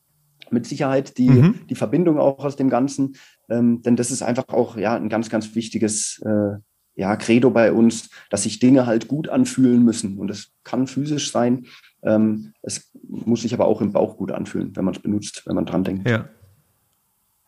[0.50, 1.67] Mit Sicherheit die, mhm.
[1.69, 3.15] die Verbindung auch aus dem Ganzen.
[3.50, 6.58] Ähm, denn das ist einfach auch ja, ein ganz, ganz wichtiges äh,
[6.98, 10.18] ja, Credo bei uns, dass sich Dinge halt gut anfühlen müssen.
[10.18, 11.68] Und es kann physisch sein.
[12.04, 15.56] Ähm, es muss sich aber auch im Bauch gut anfühlen, wenn man es benutzt, wenn
[15.56, 16.10] man dran denkt.
[16.10, 16.28] Ja.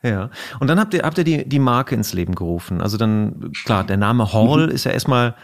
[0.01, 0.29] Ja.
[0.61, 2.79] Und dann habt ihr, habt ihr die, die Marke ins Leben gerufen.
[2.79, 4.71] Also dann, klar, der Name Hall mhm.
[4.71, 5.35] ist ja erstmal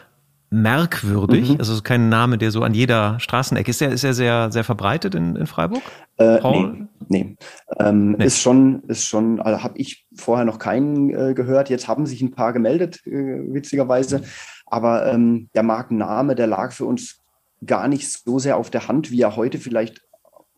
[0.55, 1.51] merkwürdig.
[1.51, 1.55] Mhm.
[1.59, 3.81] Also kein Name, der so an jeder Straßenecke ist.
[3.81, 5.81] Der ist ja sehr, sehr verbreitet in, in Freiburg.
[6.17, 7.37] Äh, nee, nee.
[7.79, 8.25] Ähm, nee.
[8.25, 11.69] Ist schon, ist schon, also habe ich vorher noch keinen äh, gehört.
[11.69, 13.11] Jetzt haben sich ein paar gemeldet, äh,
[13.53, 14.23] witzigerweise.
[14.65, 17.19] Aber ähm, der Markenname, der lag für uns
[17.65, 20.01] gar nicht so sehr auf der Hand, wie er heute vielleicht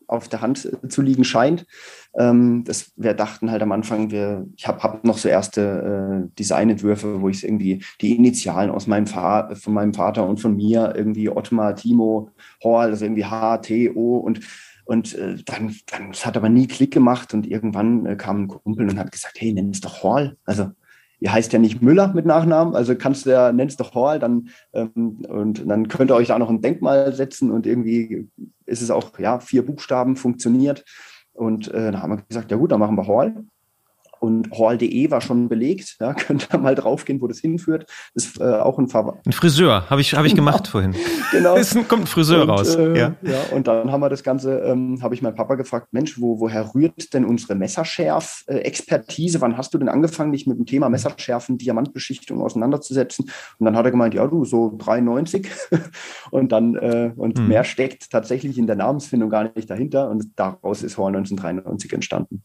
[0.06, 1.66] auf der Hand zu liegen scheint.
[2.16, 6.36] Ähm, das, wir dachten halt am Anfang, wir, ich habe hab noch so erste äh,
[6.38, 10.94] Designentwürfe, wo ich irgendwie die Initialen aus meinem Vater, von meinem Vater und von mir
[10.96, 12.30] irgendwie Ottmar, Timo,
[12.64, 14.40] Hall, also irgendwie H, T, O und
[14.88, 18.48] und äh, dann, dann, es hat aber nie Klick gemacht und irgendwann äh, kam ein
[18.48, 20.38] Kumpel und hat gesagt, hey, nenn es doch Hall.
[20.46, 20.70] Also
[21.20, 24.48] ihr heißt ja nicht Müller mit Nachnamen, also kannst du ja, nennst doch Hall, dann
[24.72, 28.28] ähm, und dann könnt ihr euch da noch ein Denkmal setzen und irgendwie
[28.64, 30.86] ist es auch, ja, vier Buchstaben funktioniert.
[31.38, 33.44] Und äh, dann haben wir gesagt, ja gut, dann machen wir Hall.
[34.20, 35.96] Und hall.de war schon belegt.
[36.00, 37.86] Ja, könnt ihr mal draufgehen, wo das hinführt.
[38.14, 39.18] Das ist äh, auch ein Fahrer.
[39.24, 40.94] Ein Friseur, habe ich, hab ich gemacht vorhin.
[41.32, 41.56] genau.
[41.56, 42.74] Es kommt ein Friseur und, raus.
[42.74, 43.14] Äh, ja.
[43.22, 46.40] ja, und dann haben wir das Ganze, ähm, habe ich meinen Papa gefragt, Mensch, wo,
[46.40, 49.40] woher rührt denn unsere Messerschärf-Expertise?
[49.40, 53.30] Wann hast du denn angefangen, dich mit dem Thema Messerschärfen, Diamantbeschichtung auseinanderzusetzen?
[53.58, 55.48] Und dann hat er gemeint, ja, du, so 93.
[56.30, 57.48] und dann, äh, und hm.
[57.48, 60.10] mehr steckt tatsächlich in der Namensfindung gar nicht dahinter.
[60.10, 62.42] Und daraus ist Horn 1993 entstanden.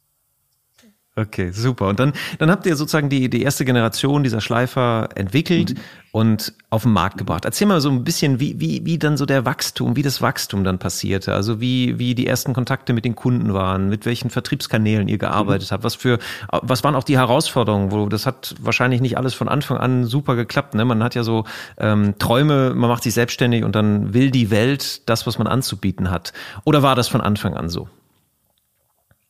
[1.15, 1.89] Okay, super.
[1.89, 5.79] Und dann, dann habt ihr sozusagen die, die erste Generation dieser Schleifer entwickelt mhm.
[6.11, 7.45] und auf den Markt gebracht.
[7.45, 10.63] Erzähl mal so ein bisschen, wie, wie, wie dann so der Wachstum, wie das Wachstum
[10.63, 11.35] dann passierte.
[11.35, 15.69] Also wie, wie die ersten Kontakte mit den Kunden waren, mit welchen Vertriebskanälen ihr gearbeitet
[15.69, 15.73] mhm.
[15.75, 16.17] habt, was für,
[16.49, 20.35] was waren auch die Herausforderungen, wo das hat wahrscheinlich nicht alles von Anfang an super
[20.35, 20.73] geklappt.
[20.73, 20.83] Ne?
[20.83, 21.45] Man hat ja so
[21.77, 26.09] ähm, Träume, man macht sich selbstständig und dann will die Welt das, was man anzubieten
[26.09, 26.33] hat.
[26.63, 27.87] Oder war das von Anfang an so?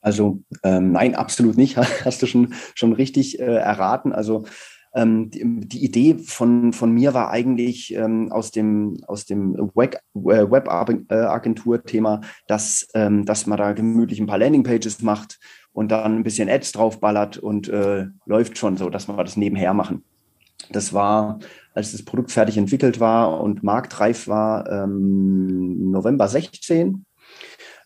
[0.03, 1.77] Also ähm, nein, absolut nicht.
[1.77, 4.11] Hast du schon, schon richtig äh, erraten.
[4.11, 4.43] Also
[4.93, 12.15] ähm, die, die, Idee von, von mir war eigentlich ähm, aus dem, aus dem Web-Agentur-Thema,
[12.15, 15.39] äh, dass, ähm, dass man da gemütlich ein paar Landingpages macht
[15.71, 19.73] und dann ein bisschen Ads draufballert und äh, läuft schon so, dass wir das nebenher
[19.73, 20.03] machen.
[20.71, 21.39] Das war,
[21.73, 27.05] als das Produkt fertig entwickelt war und marktreif war, ähm, November 16.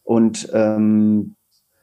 [0.04, 1.38] Und ähm,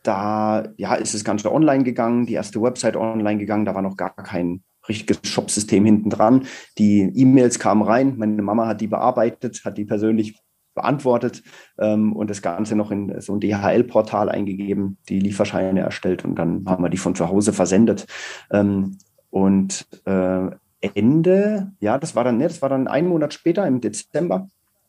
[0.04, 3.96] da ja, ist das Ganze online gegangen, die erste Website online gegangen, da war noch
[3.96, 6.46] gar kein richtiges Shopsystem hinten dran.
[6.78, 10.38] Die E-Mails kamen rein, meine Mama hat die bearbeitet, hat die persönlich
[10.74, 11.42] beantwortet
[11.78, 16.64] ähm, und das Ganze noch in so ein DHL-Portal eingegeben, die Lieferscheine erstellt und dann
[16.66, 18.06] haben wir die von zu Hause versendet.
[18.50, 18.98] Ähm,
[19.30, 23.80] und äh, Ende, ja, das war dann, ne, das war dann einen Monat später, im
[23.80, 24.48] Dezember,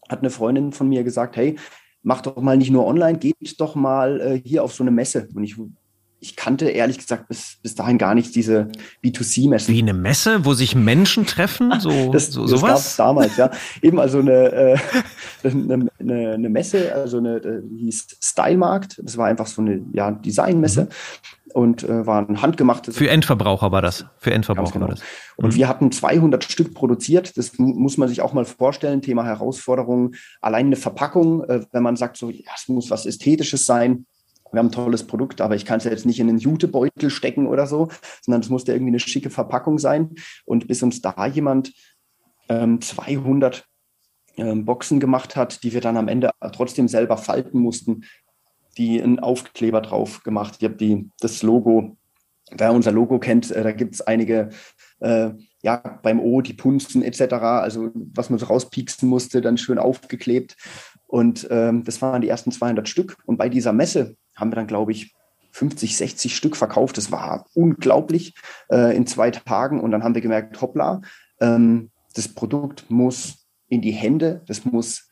[0.10, 1.56] hat eine Freundin von mir gesagt, hey,
[2.06, 5.28] mach doch mal nicht nur online, geht doch mal äh, hier auf so eine Messe.
[5.34, 5.58] Und ich,
[6.20, 8.70] ich kannte ehrlich gesagt bis, bis dahin gar nicht diese
[9.04, 9.74] B2C-Messen.
[9.74, 11.80] Wie eine Messe, wo sich Menschen treffen?
[11.80, 13.52] So, das so, das gab es damals, ja.
[13.82, 14.78] Eben also eine, äh,
[15.44, 19.02] eine, eine, eine, Messe, also eine, die hieß Stylemarkt.
[19.04, 20.86] Das war einfach so eine ja, Designmesse.
[20.86, 22.98] Mhm und äh, war ein handgemachtes.
[22.98, 24.06] Für Endverbraucher war das.
[24.18, 24.88] Für Endverbraucher genau.
[24.88, 25.02] war das.
[25.38, 25.56] Und mhm.
[25.56, 27.38] wir hatten 200 Stück produziert.
[27.38, 29.02] Das muss man sich auch mal vorstellen.
[29.02, 30.16] Thema Herausforderungen.
[30.42, 34.06] Allein eine Verpackung, äh, wenn man sagt so, ja, es muss was Ästhetisches sein.
[34.56, 37.10] Wir haben ein tolles Produkt, aber ich kann es ja jetzt nicht in einen Jutebeutel
[37.10, 37.90] stecken oder so,
[38.22, 40.16] sondern es musste irgendwie eine schicke Verpackung sein.
[40.46, 41.74] Und bis uns da jemand
[42.48, 43.66] ähm, 200
[44.38, 48.06] ähm, Boxen gemacht hat, die wir dann am Ende trotzdem selber falten mussten,
[48.78, 50.56] die einen Aufkleber drauf gemacht.
[50.60, 51.98] Ich habe die, das Logo,
[52.52, 54.50] wer unser Logo kennt, äh, da gibt es einige,
[55.00, 55.32] äh,
[55.64, 60.56] ja, beim O, die Punzen etc., also was man so rauspieksen musste, dann schön aufgeklebt.
[61.16, 63.16] Und ähm, das waren die ersten 200 Stück.
[63.26, 65.14] Und bei dieser Messe haben wir dann, glaube ich,
[65.52, 66.98] 50, 60 Stück verkauft.
[66.98, 68.34] Das war unglaublich
[68.70, 69.80] äh, in zwei Tagen.
[69.80, 71.00] Und dann haben wir gemerkt, hoppla,
[71.40, 75.10] ähm, das Produkt muss in die Hände, das muss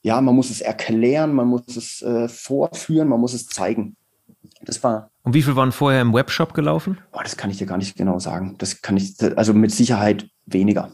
[0.00, 3.96] ja, man muss es erklären, man muss es äh, vorführen, man muss es zeigen.
[4.62, 5.10] Das war.
[5.24, 6.96] Und wie viel waren vorher im Webshop gelaufen?
[7.12, 8.54] Boah, das kann ich dir gar nicht genau sagen.
[8.56, 10.92] Das kann ich, also mit Sicherheit weniger.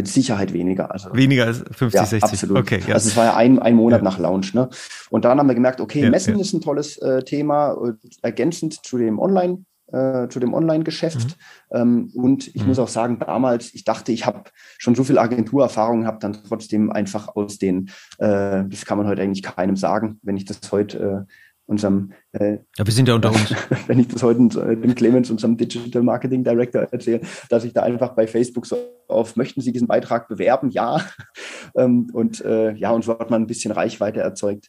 [0.00, 0.90] Mit Sicherheit weniger.
[0.90, 2.22] Also, weniger als 50, ja, 60.
[2.22, 2.58] Absolut.
[2.58, 2.94] Okay, ja.
[2.94, 4.04] Also es war ja ein, ein Monat ja.
[4.04, 4.54] nach Launch.
[4.54, 4.70] Ne?
[5.10, 8.96] Und dann haben wir gemerkt, okay, Messen ist ein tolles äh, Thema, äh, ergänzend zu
[8.96, 11.36] dem Online äh, zu dem Online-Geschäft.
[11.70, 11.76] Mhm.
[11.76, 12.68] Ähm, und ich mhm.
[12.68, 14.44] muss auch sagen, damals, ich dachte, ich habe
[14.78, 19.22] schon so viel Agenturerfahrung, habe dann trotzdem einfach aus den, äh, das kann man heute
[19.22, 21.32] eigentlich keinem sagen, wenn ich das heute äh,
[21.70, 23.54] unserem äh, ja, wir sind ja unter uns.
[23.86, 27.82] wenn ich das heute äh, dem Clemens, unserem Digital Marketing Director erzähle, dass ich da
[27.82, 28.76] einfach bei Facebook so
[29.08, 30.70] auf, möchten Sie diesen Beitrag bewerben?
[30.70, 31.04] Ja.
[31.76, 34.68] ähm, und äh, ja, und so hat man ein bisschen Reichweite erzeugt.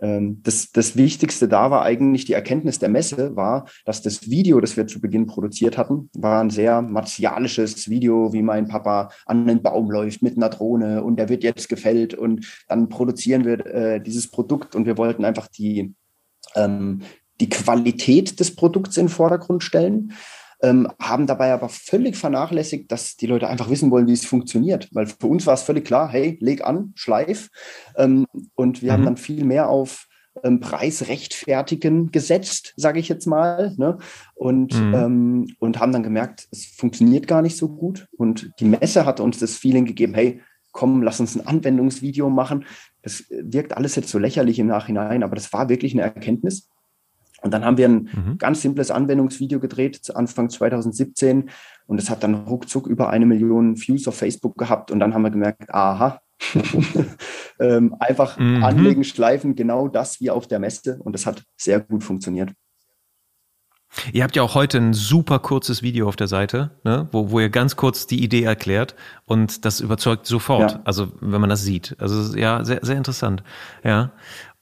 [0.00, 4.60] Ähm, das, das Wichtigste da war eigentlich die Erkenntnis der Messe, war, dass das Video,
[4.60, 9.46] das wir zu Beginn produziert hatten, war ein sehr martialisches Video, wie mein Papa an
[9.46, 13.66] den Baum läuft mit einer Drohne und der wird jetzt gefällt und dann produzieren wir
[13.66, 15.94] äh, dieses Produkt und wir wollten einfach die,
[16.54, 17.02] ähm,
[17.40, 20.12] die Qualität des Produkts in den Vordergrund stellen.
[20.62, 24.88] ähm, haben dabei aber völlig vernachlässigt, dass die Leute einfach wissen wollen, wie es funktioniert.
[24.92, 27.50] Weil für uns war es völlig klar, hey, leg an, schleif.
[27.96, 28.94] Ähm, und wir mhm.
[28.94, 30.06] haben dann viel mehr auf
[30.44, 33.74] ähm, Preis rechtfertigen gesetzt, sage ich jetzt mal.
[33.76, 33.98] Ne?
[34.34, 34.94] Und, mhm.
[34.94, 38.06] ähm, und haben dann gemerkt, es funktioniert gar nicht so gut.
[38.16, 42.64] Und die Messe hat uns das Feeling gegeben, hey, komm, lass uns ein Anwendungsvideo machen.
[43.02, 46.68] Das wirkt alles jetzt so lächerlich im Nachhinein, aber das war wirklich eine Erkenntnis.
[47.42, 48.38] Und dann haben wir ein mhm.
[48.38, 51.50] ganz simples Anwendungsvideo gedreht, zu Anfang 2017.
[51.86, 54.90] Und es hat dann ruckzuck über eine Million Views auf Facebook gehabt.
[54.92, 56.20] Und dann haben wir gemerkt, aha,
[57.60, 58.62] ähm, einfach mhm.
[58.62, 61.00] anlegen, schleifen, genau das wie auf der Messe.
[61.02, 62.52] Und das hat sehr gut funktioniert.
[64.12, 67.40] Ihr habt ja auch heute ein super kurzes Video auf der Seite, ne, wo, wo
[67.40, 68.94] ihr ganz kurz die Idee erklärt
[69.26, 70.80] und das überzeugt sofort, ja.
[70.84, 71.96] also wenn man das sieht.
[71.98, 73.42] Also ja, sehr, sehr interessant.
[73.84, 74.12] Ja.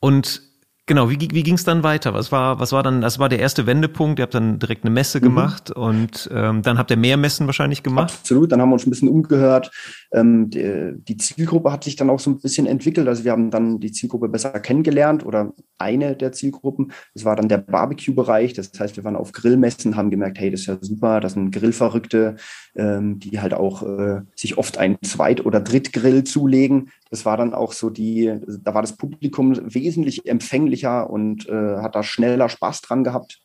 [0.01, 0.43] Und
[0.90, 2.14] Genau, wie, wie ging es dann weiter?
[2.14, 4.90] Was war, was war dann, das war der erste Wendepunkt, ihr habt dann direkt eine
[4.90, 5.22] Messe mhm.
[5.22, 8.12] gemacht und ähm, dann habt ihr mehr Messen wahrscheinlich gemacht?
[8.12, 9.70] Absolut, dann haben wir uns ein bisschen umgehört.
[10.12, 13.07] Ähm, die, die, Zielgruppe hat sich dann auch so ein bisschen entwickelt.
[13.07, 16.90] Also wir haben dann die Zielgruppe besser kennengelernt oder eine der Zielgruppen.
[17.14, 18.55] Das war dann der Barbecue-Bereich.
[18.55, 21.53] Das heißt, wir waren auf Grillmessen, haben gemerkt, hey, das ist ja super, das sind
[21.53, 22.35] Grillverrückte,
[22.74, 26.90] ähm, die halt auch äh, sich oft einen Zweit- oder Drittgrill zulegen.
[27.11, 31.95] Das war dann auch so die, da war das Publikum wesentlich empfänglicher und äh, hat
[31.95, 33.40] da schneller Spaß dran gehabt,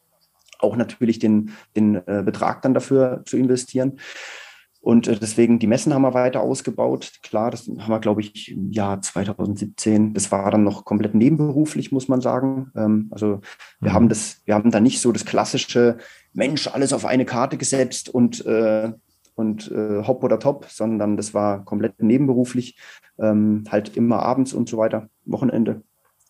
[0.59, 3.99] auch natürlich den, den äh, Betrag dann dafür zu investieren.
[4.85, 7.13] Und äh, deswegen, die Messen haben wir weiter ausgebaut.
[7.23, 10.13] Klar, das haben wir, glaube ich, im Jahr 2017.
[10.13, 12.71] Das war dann noch komplett nebenberuflich, muss man sagen.
[12.75, 13.41] Ähm, also
[13.79, 13.93] wir mhm.
[13.95, 15.97] haben das, wir haben da nicht so das klassische
[16.33, 18.91] Mensch, alles auf eine Karte gesetzt und äh,
[19.35, 22.77] und äh, hopp oder top, sondern das war komplett nebenberuflich,
[23.19, 25.81] ähm, halt immer abends und so weiter, Wochenende.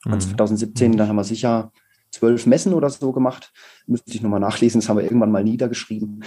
[0.05, 0.19] Mhm.
[0.19, 0.97] 2017, mhm.
[0.97, 1.71] da haben wir sicher
[2.11, 3.51] zwölf Messen oder so gemacht.
[3.87, 6.23] Müsste ich nochmal nachlesen, das haben wir irgendwann mal niedergeschrieben.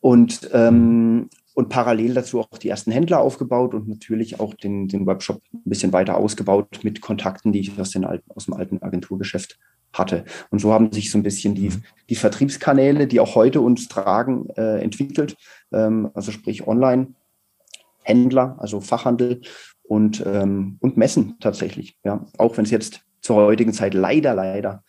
[0.00, 5.06] Und, ähm, und parallel dazu auch die ersten Händler aufgebaut und natürlich auch den, den
[5.06, 8.82] Webshop ein bisschen weiter ausgebaut mit Kontakten, die ich aus, den alten, aus dem alten
[8.82, 9.58] Agenturgeschäft
[9.92, 10.24] hatte.
[10.50, 11.82] Und so haben sich so ein bisschen die, mhm.
[12.10, 15.36] die Vertriebskanäle, die auch heute uns tragen, äh, entwickelt.
[15.72, 19.40] Ähm, also sprich Online-Händler, also Fachhandel
[19.82, 21.96] und, ähm, und Messen tatsächlich.
[22.04, 24.84] Ja, auch wenn es jetzt zur heutigen Zeit leider, leider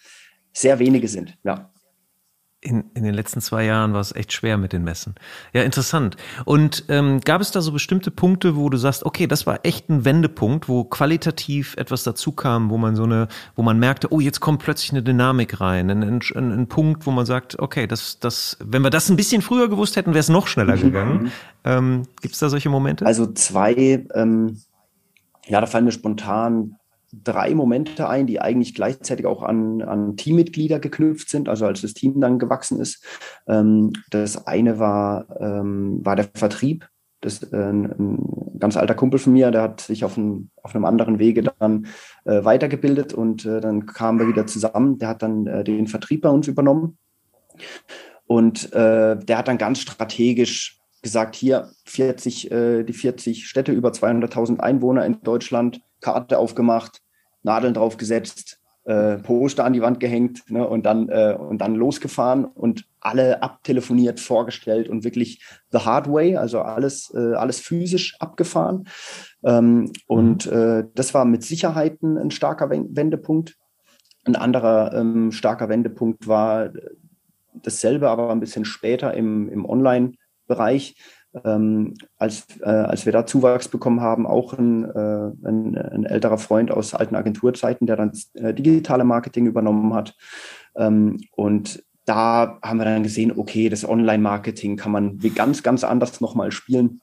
[0.54, 1.38] sehr wenige sind.
[1.44, 1.72] Ja
[2.60, 5.16] in, in den letzten zwei Jahren war es echt schwer mit den Messen.
[5.54, 6.18] Ja, interessant.
[6.44, 9.90] Und ähm, gab es da so bestimmte Punkte, wo du sagst, okay, das war echt
[9.90, 14.20] ein Wendepunkt, wo qualitativ etwas dazu kam, wo man so eine, wo man merkte, oh,
[14.20, 18.20] jetzt kommt plötzlich eine Dynamik rein, ein, ein, ein Punkt, wo man sagt, okay, das,
[18.20, 20.82] das, wenn wir das ein bisschen früher gewusst hätten, wäre es noch schneller mhm.
[20.82, 21.32] gegangen.
[21.64, 23.06] ähm, Gibt es da solche Momente?
[23.06, 24.62] Also zwei, ähm,
[25.46, 26.76] ja, da fallen mir spontan
[27.14, 31.94] drei Momente ein, die eigentlich gleichzeitig auch an, an Teammitglieder geknüpft sind, also als das
[31.94, 33.04] Team dann gewachsen ist.
[33.48, 36.88] Ähm, das eine war, ähm, war der Vertrieb.
[37.22, 38.20] Das äh, ein,
[38.60, 41.88] ganz alter Kumpel von mir, der hat sich auf, ein, auf einem anderen Wege dann
[42.26, 44.98] äh, weitergebildet und äh, dann kamen wir wieder zusammen.
[44.98, 46.98] Der hat dann äh, den Vertrieb bei uns übernommen.
[48.26, 53.90] Und äh, der hat dann ganz strategisch gesagt, hier 40, äh, die 40 Städte, über
[53.90, 57.02] 200.000 Einwohner in Deutschland, Karte aufgemacht,
[57.44, 62.46] Nadeln draufgesetzt, äh, Poster an die Wand gehängt ne, und, dann, äh, und dann losgefahren
[62.46, 65.44] und alle abtelefoniert, vorgestellt und wirklich
[65.74, 68.88] the hard way, also alles, äh, alles physisch abgefahren.
[69.44, 70.58] Ähm, und mhm.
[70.58, 73.58] äh, das war mit Sicherheit ein, ein starker Wendepunkt.
[74.24, 76.70] Ein anderer ähm, starker Wendepunkt war
[77.62, 80.96] dasselbe, aber ein bisschen später im, im Online-Bereich
[81.46, 86.38] ähm, als, äh, als wir da Zuwachs bekommen haben, auch ein, äh, ein, ein, älterer
[86.38, 90.16] Freund aus alten Agenturzeiten, der dann äh, digitale Marketing übernommen hat.
[90.76, 96.22] Ähm, und da haben wir dann gesehen, okay, das Online-Marketing kann man ganz, ganz anders
[96.22, 97.02] nochmal spielen.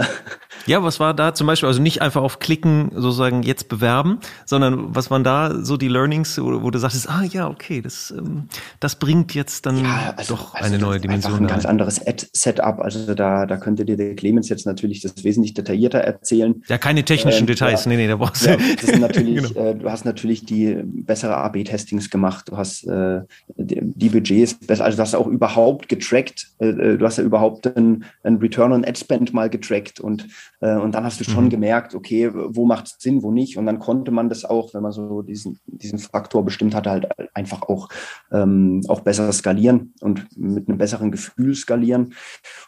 [0.66, 4.94] Ja, was war da zum Beispiel, also nicht einfach auf Klicken sozusagen jetzt bewerben, sondern
[4.94, 8.48] was waren da so die Learnings, wo, wo du sagtest, ah ja, okay, das, ähm,
[8.80, 11.32] das bringt jetzt dann ja, also, doch also eine neue Dimension.
[11.32, 15.22] Einfach ein ganz anderes Ad-Setup, also da, da könnte dir der Clemens jetzt natürlich das
[15.22, 16.62] wesentlich detaillierter erzählen.
[16.68, 18.50] Ja, keine technischen ähm, Details, ja, nee, nee, da brauchst du.
[18.50, 19.68] Ja, das sind natürlich, genau.
[19.68, 23.20] äh, du hast natürlich die bessere AB-Testings gemacht, du hast äh,
[23.56, 27.76] die, die, Budgets, also du hast auch überhaupt getrackt, äh, äh, du hast ja überhaupt
[27.76, 30.26] einen, einen Return on Ad Spend mal getrackt getrackt und,
[30.60, 31.50] äh, und dann hast du schon mhm.
[31.50, 33.56] gemerkt, okay, wo macht es Sinn, wo nicht.
[33.56, 37.08] Und dann konnte man das auch, wenn man so diesen, diesen Faktor bestimmt hatte, halt
[37.34, 37.88] einfach auch,
[38.32, 42.14] ähm, auch besser skalieren und mit einem besseren Gefühl skalieren.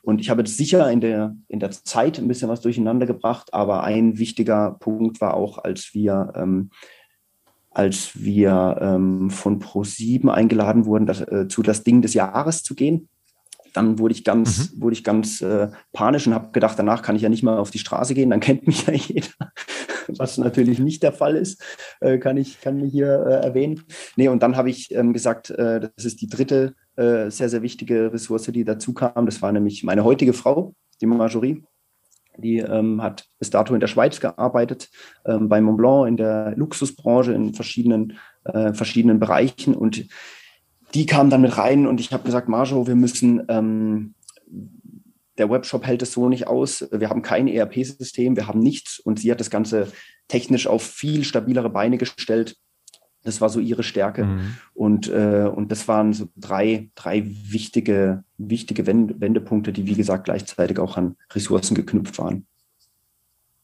[0.02, 3.52] Und ich habe jetzt sicher in der, in der Zeit ein bisschen was durcheinander gebracht,
[3.52, 6.70] aber ein wichtiger Punkt war auch, als wir ähm,
[7.70, 12.74] als wir ähm, von Pro7 eingeladen wurden, das, äh, zu das Ding des Jahres zu
[12.74, 13.10] gehen
[13.76, 14.80] dann wurde ich ganz, mhm.
[14.80, 17.70] wurde ich ganz äh, panisch und habe gedacht, danach kann ich ja nicht mal auf
[17.70, 19.28] die Straße gehen, dann kennt mich ja jeder.
[20.08, 21.62] Was natürlich nicht der Fall ist,
[22.00, 23.82] äh, kann ich kann hier äh, erwähnen.
[24.16, 27.62] Nee, und dann habe ich ähm, gesagt, äh, das ist die dritte äh, sehr, sehr
[27.62, 29.26] wichtige Ressource, die dazu kam.
[29.26, 31.62] Das war nämlich meine heutige Frau, die Marjorie.
[32.38, 34.90] Die ähm, hat bis dato in der Schweiz gearbeitet,
[35.24, 39.74] ähm, bei Montblanc in der Luxusbranche in verschiedenen, äh, verschiedenen Bereichen.
[39.74, 40.06] Und
[40.94, 44.14] die kam dann mit rein und ich habe gesagt, Marjo, wir müssen, ähm,
[45.38, 46.86] der Webshop hält es so nicht aus.
[46.90, 48.98] Wir haben kein ERP-System, wir haben nichts.
[48.98, 49.92] Und sie hat das Ganze
[50.28, 52.56] technisch auf viel stabilere Beine gestellt.
[53.22, 54.24] Das war so ihre Stärke.
[54.24, 54.56] Mhm.
[54.72, 60.78] Und, äh, und das waren so drei, drei wichtige, wichtige Wendepunkte, die, wie gesagt, gleichzeitig
[60.78, 62.46] auch an Ressourcen geknüpft waren.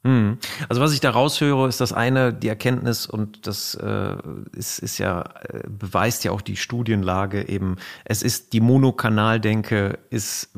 [0.05, 0.39] Hm.
[0.69, 4.17] Also was ich da raushöre, ist das eine, die Erkenntnis und das äh,
[4.53, 10.51] ist, ist ja, äh, beweist ja auch die Studienlage eben, es ist die Monokanaldenke ist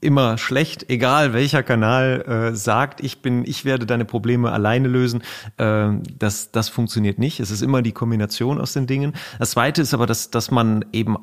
[0.00, 5.24] immer schlecht, egal welcher Kanal äh, sagt, ich bin, ich werde deine Probleme alleine lösen,
[5.56, 7.40] äh, das, das funktioniert nicht.
[7.40, 9.14] Es ist immer die Kombination aus den Dingen.
[9.40, 11.16] Das zweite ist aber, dass, dass man eben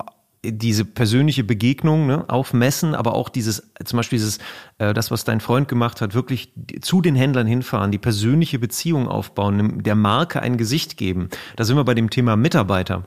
[0.44, 4.40] diese persönliche Begegnung ne, aufmessen, aber auch dieses, zum Beispiel dieses,
[4.78, 9.08] äh, das, was dein Freund gemacht hat, wirklich zu den Händlern hinfahren, die persönliche Beziehung
[9.08, 11.30] aufbauen, der Marke ein Gesicht geben.
[11.56, 13.04] Da sind wir bei dem Thema Mitarbeiter.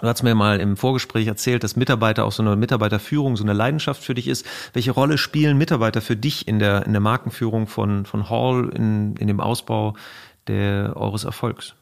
[0.00, 3.52] Du hast mir mal im Vorgespräch erzählt, dass Mitarbeiter auch so eine Mitarbeiterführung, so eine
[3.52, 4.44] Leidenschaft für dich ist.
[4.72, 9.14] Welche Rolle spielen Mitarbeiter für dich in der, in der Markenführung von, von Hall, in,
[9.16, 9.94] in dem Ausbau
[10.48, 11.74] der, eures Erfolgs?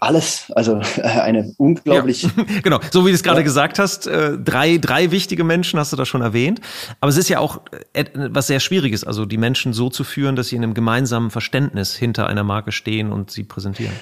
[0.00, 0.50] Alles.
[0.54, 2.22] Also äh, eine unglaublich.
[2.22, 2.30] Ja.
[2.62, 3.44] genau, so wie du es gerade ja.
[3.44, 6.60] gesagt hast, äh, drei, drei wichtige Menschen hast du da schon erwähnt.
[7.00, 10.36] Aber es ist ja auch äh, was sehr Schwieriges, also die Menschen so zu führen,
[10.36, 13.94] dass sie in einem gemeinsamen Verständnis hinter einer Marke stehen und sie präsentieren.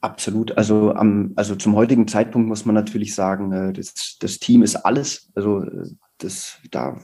[0.00, 0.56] Absolut.
[0.56, 5.30] Also am, also zum heutigen Zeitpunkt muss man natürlich sagen, das, das Team ist alles.
[5.34, 5.64] Also
[6.18, 6.96] das da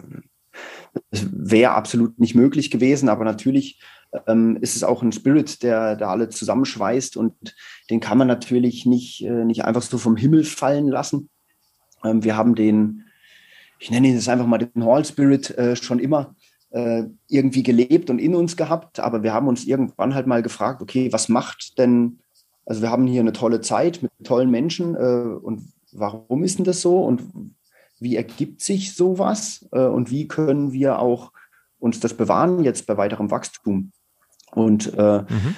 [1.10, 3.80] das wäre absolut nicht möglich gewesen, aber natürlich
[4.26, 7.54] ähm, ist es auch ein Spirit, der da alle zusammenschweißt und
[7.90, 11.30] den kann man natürlich nicht, äh, nicht einfach so vom Himmel fallen lassen.
[12.04, 13.04] Ähm, wir haben den,
[13.78, 16.34] ich nenne ihn jetzt einfach mal den Hall Spirit äh, schon immer
[16.70, 20.82] äh, irgendwie gelebt und in uns gehabt, aber wir haben uns irgendwann halt mal gefragt,
[20.82, 22.18] okay, was macht denn,
[22.66, 26.64] also wir haben hier eine tolle Zeit mit tollen Menschen äh, und warum ist denn
[26.64, 27.22] das so und
[27.98, 31.32] wie ergibt sich sowas äh, und wie können wir auch
[31.78, 33.92] uns das bewahren jetzt bei weiterem Wachstum?
[34.54, 35.56] Und äh, mhm.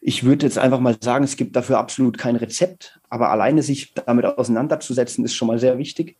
[0.00, 3.94] ich würde jetzt einfach mal sagen, es gibt dafür absolut kein Rezept, aber alleine sich
[3.94, 6.18] damit auseinanderzusetzen, ist schon mal sehr wichtig.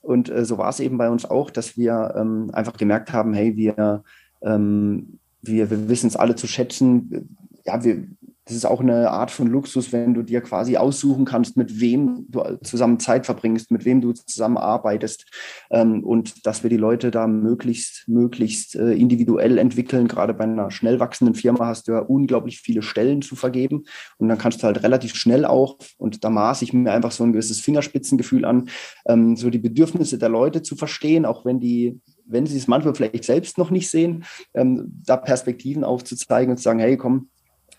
[0.00, 3.34] Und äh, so war es eben bei uns auch, dass wir ähm, einfach gemerkt haben,
[3.34, 4.02] hey, wir,
[4.42, 7.36] ähm, wir, wir wissen es alle zu schätzen.
[7.64, 8.06] Ja, wir,
[8.46, 12.26] das ist auch eine Art von Luxus, wenn du dir quasi aussuchen kannst, mit wem
[12.28, 15.26] du zusammen Zeit verbringst, mit wem du zusammen arbeitest
[15.70, 20.08] ähm, und dass wir die Leute da möglichst, möglichst äh, individuell entwickeln.
[20.08, 23.84] Gerade bei einer schnell wachsenden Firma hast du ja unglaublich viele Stellen zu vergeben
[24.18, 27.24] und dann kannst du halt relativ schnell auch, und da maße ich mir einfach so
[27.24, 28.68] ein gewisses Fingerspitzengefühl an,
[29.06, 32.94] ähm, so die Bedürfnisse der Leute zu verstehen, auch wenn die wenn sie es manchmal
[32.94, 37.28] vielleicht selbst noch nicht sehen, ähm, da Perspektiven aufzuzeigen und zu sagen, hey, komm,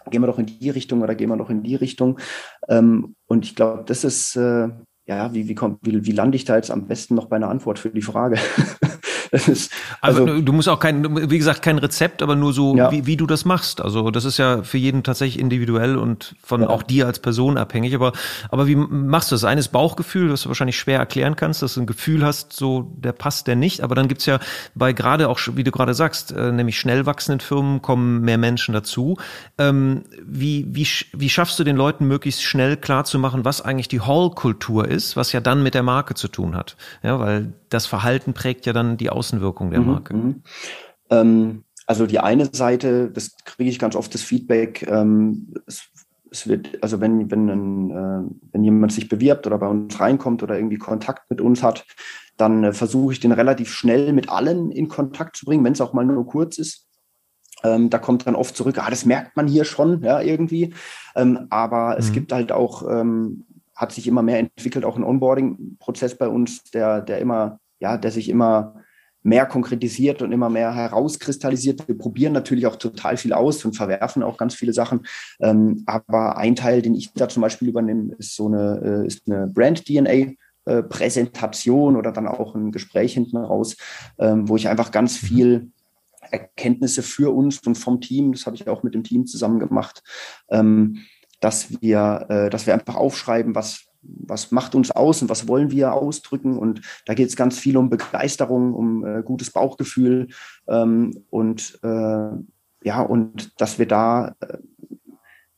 [0.09, 2.19] gehen wir doch in die Richtung oder gehen wir doch in die Richtung.
[2.67, 4.69] Ähm, und ich glaube, das ist, äh,
[5.05, 7.49] ja, wie, wie, kommt, wie, wie lande ich da jetzt am besten noch bei einer
[7.49, 8.37] Antwort für die Frage?
[9.35, 9.71] ist,
[10.01, 12.91] also, also, du musst auch kein, wie gesagt, kein Rezept, aber nur so, ja.
[12.91, 13.81] wie, wie du das machst.
[13.81, 16.69] Also das ist ja für jeden tatsächlich individuell und von ja.
[16.69, 17.95] auch dir als Person abhängig.
[17.95, 18.13] Aber,
[18.49, 19.43] aber wie machst du das?
[19.43, 23.11] Eines Bauchgefühl, das du wahrscheinlich schwer erklären kannst, dass du ein Gefühl hast, so der
[23.11, 23.81] passt, der nicht.
[23.81, 24.39] Aber dann gibt's ja
[24.73, 28.73] bei gerade auch, wie du gerade sagst, äh, nämlich schnell wachsenden Firmen kommen mehr Menschen
[28.73, 29.17] dazu.
[29.57, 34.87] Ähm, wie, wie, wie schaffst du den Leuten möglichst schnell klarzumachen, was eigentlich die Hall-Kultur
[34.87, 36.75] ist, was ja dann mit der Marke zu tun hat?
[37.03, 40.13] Ja, weil das Verhalten prägt ja dann die Außenwirkung der mhm, Marke.
[40.15, 40.43] Mhm,
[41.09, 45.83] ähm, also die eine Seite, das kriege ich ganz oft das Feedback, ähm, es,
[46.31, 50.41] es, wird, also wenn, wenn, ein, äh, wenn jemand sich bewirbt oder bei uns reinkommt
[50.41, 51.85] oder irgendwie Kontakt mit uns hat,
[52.37, 55.81] dann äh, versuche ich den relativ schnell mit allen in Kontakt zu bringen, wenn es
[55.81, 56.87] auch mal nur kurz ist.
[57.63, 60.73] Ähm, da kommt dann oft zurück, ah, das merkt man hier schon, ja, irgendwie.
[61.15, 61.95] Ähm, aber mhm.
[61.99, 66.63] es gibt halt auch, ähm, hat sich immer mehr entwickelt, auch ein Onboarding-Prozess bei uns,
[66.71, 68.75] der, der immer, ja, der sich immer
[69.25, 71.87] mehr konkretisiert und immer mehr herauskristallisiert.
[71.87, 75.05] Wir probieren natürlich auch total viel aus und verwerfen auch ganz viele Sachen.
[75.39, 79.23] Ähm, aber ein Teil, den ich da zum Beispiel übernehme, ist so eine, äh, ist
[79.27, 80.33] eine Brand-DNA.
[80.67, 83.77] Äh, Präsentation oder dann auch ein Gespräch hinten raus,
[84.17, 85.27] ähm, wo ich einfach ganz mhm.
[85.27, 85.71] viel
[86.31, 90.01] Erkenntnisse für uns und vom Team, das habe ich auch mit dem Team zusammen gemacht,
[90.49, 91.03] ähm,
[91.39, 95.71] dass wir, äh, dass wir einfach aufschreiben, was, was macht uns aus und was wollen
[95.71, 96.57] wir ausdrücken.
[96.57, 100.27] Und da geht es ganz viel um Begeisterung, um äh, gutes Bauchgefühl
[100.67, 102.29] ähm, und äh,
[102.83, 104.57] ja, und dass wir da, äh,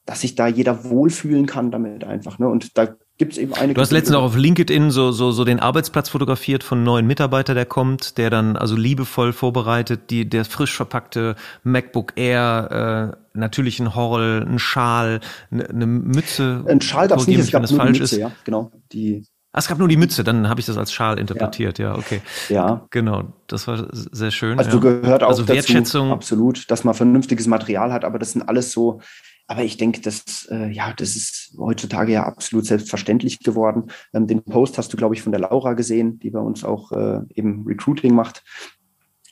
[0.05, 2.39] dass sich da jeder wohlfühlen kann damit einfach.
[2.39, 2.47] Ne?
[2.47, 3.73] Und da gibt es eben eine.
[3.73, 7.07] Du hast letztens auch auf LinkedIn so, so, so den Arbeitsplatz fotografiert von einem neuen
[7.07, 13.37] Mitarbeiter, der kommt, der dann also liebevoll vorbereitet, die, der frisch verpackte MacBook Air, äh,
[13.37, 15.19] natürlich ein Horrel, ein Schal,
[15.51, 16.63] eine, eine Mütze.
[16.67, 18.21] Ein Schal gab es nicht, es gab nur falsch Mütze, ist.
[18.21, 18.71] ja, genau.
[18.91, 21.93] Die Ah, es gab nur die Mütze, dann habe ich das als Schal interpretiert, ja,
[21.93, 22.21] ja okay.
[22.47, 22.85] Ja.
[22.91, 24.59] Genau, das war sehr schön.
[24.59, 24.77] Also ja.
[24.77, 26.11] gehört auch also dazu, Wertschätzung.
[26.11, 29.01] absolut, dass man vernünftiges Material hat, aber das sind alles so,
[29.47, 33.85] aber ich denke, das, äh, ja, das ist heutzutage ja absolut selbstverständlich geworden.
[34.13, 36.91] Ähm, den Post hast du, glaube ich, von der Laura gesehen, die bei uns auch
[36.91, 38.43] äh, eben Recruiting macht.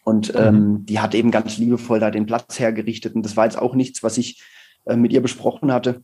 [0.06, 0.40] Und mhm.
[0.40, 3.14] ähm, die hat eben ganz liebevoll da den Platz hergerichtet.
[3.14, 4.42] Und das war jetzt auch nichts, was ich
[4.86, 6.02] äh, mit ihr besprochen hatte,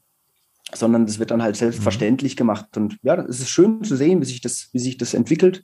[0.74, 2.38] sondern das wird dann halt selbstverständlich mhm.
[2.38, 2.76] gemacht.
[2.76, 5.64] Und ja, es ist schön zu sehen, wie sich das, wie sich das entwickelt.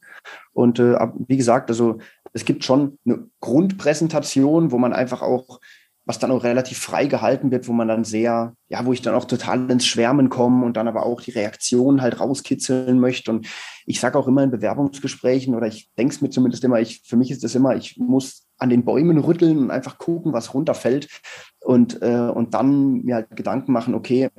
[0.54, 1.98] Und äh, wie gesagt, also
[2.32, 5.60] es gibt schon eine Grundpräsentation, wo man einfach auch
[6.08, 9.14] was dann auch relativ frei gehalten wird, wo man dann sehr, ja, wo ich dann
[9.14, 13.30] auch total ins Schwärmen komme und dann aber auch die Reaktion halt rauskitzeln möchte.
[13.30, 13.46] Und
[13.86, 17.18] ich sage auch immer in Bewerbungsgesprächen oder ich denke es mir zumindest immer, ich, für
[17.18, 21.10] mich ist das immer, ich muss an den Bäumen rütteln und einfach gucken, was runterfällt
[21.60, 24.30] und, äh, und dann mir halt Gedanken machen, okay,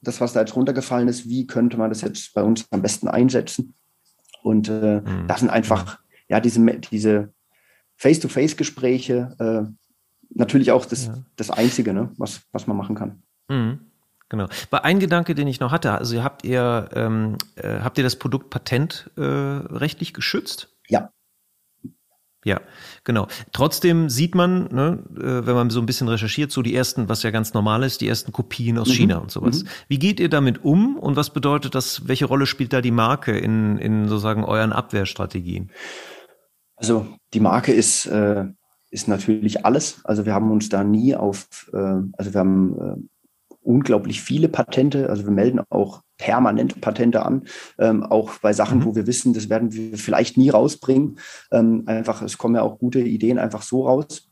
[0.00, 3.06] das, was da jetzt runtergefallen ist, wie könnte man das jetzt bei uns am besten
[3.06, 3.74] einsetzen?
[4.42, 5.26] Und äh, mhm.
[5.28, 5.98] das sind einfach,
[6.28, 7.34] ja, diese, diese
[7.96, 9.87] Face-to-Face-Gespräche, äh,
[10.38, 11.18] natürlich auch das, ja.
[11.36, 13.22] das Einzige, ne, was, was man machen kann.
[13.48, 13.80] Mhm.
[14.30, 14.46] Genau.
[14.70, 18.16] Bei ein Gedanke, den ich noch hatte, also habt ihr, ähm, äh, habt ihr das
[18.16, 20.76] Produkt patentrechtlich äh, geschützt?
[20.86, 21.10] Ja.
[22.44, 22.60] Ja,
[23.04, 23.26] genau.
[23.52, 27.22] Trotzdem sieht man, ne, äh, wenn man so ein bisschen recherchiert, so die ersten, was
[27.22, 28.92] ja ganz normal ist, die ersten Kopien aus mhm.
[28.92, 29.64] China und sowas.
[29.64, 29.68] Mhm.
[29.88, 33.36] Wie geht ihr damit um und was bedeutet das, welche Rolle spielt da die Marke
[33.36, 35.72] in, in sozusagen euren Abwehrstrategien?
[36.76, 38.44] Also die Marke ist äh,
[38.90, 40.00] ist natürlich alles.
[40.04, 42.96] Also wir haben uns da nie auf, äh, also wir haben äh,
[43.62, 45.10] unglaublich viele Patente.
[45.10, 47.44] Also wir melden auch permanent Patente an,
[47.78, 48.84] ähm, auch bei Sachen, mhm.
[48.86, 51.18] wo wir wissen, das werden wir vielleicht nie rausbringen.
[51.52, 54.28] Ähm, einfach, es kommen ja auch gute Ideen einfach so raus,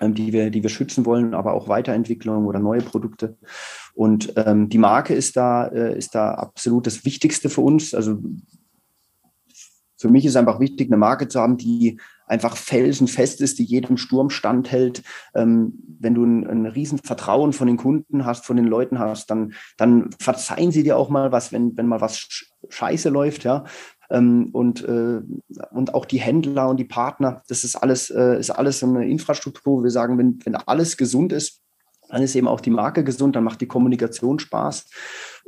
[0.00, 3.36] ähm, die wir, die wir schützen wollen, aber auch Weiterentwicklung oder neue Produkte.
[3.94, 7.94] Und ähm, die Marke ist da, äh, ist da absolut das Wichtigste für uns.
[7.94, 8.18] Also
[9.98, 12.00] für mich ist einfach wichtig, eine Marke zu haben, die
[12.30, 15.02] einfach felsenfest ist, die jedem Sturm standhält.
[15.34, 19.52] Ähm, wenn du ein, ein Riesenvertrauen von den Kunden hast, von den Leuten hast, dann,
[19.76, 23.64] dann verzeihen sie dir auch mal was, wenn, wenn mal was scheiße läuft, ja.
[24.10, 25.20] Ähm, und, äh,
[25.70, 29.08] und auch die Händler und die Partner, das ist alles, äh, ist alles so eine
[29.08, 31.60] Infrastruktur, wo wir sagen, wenn, wenn alles gesund ist,
[32.08, 34.86] dann ist eben auch die Marke gesund, dann macht die Kommunikation Spaß.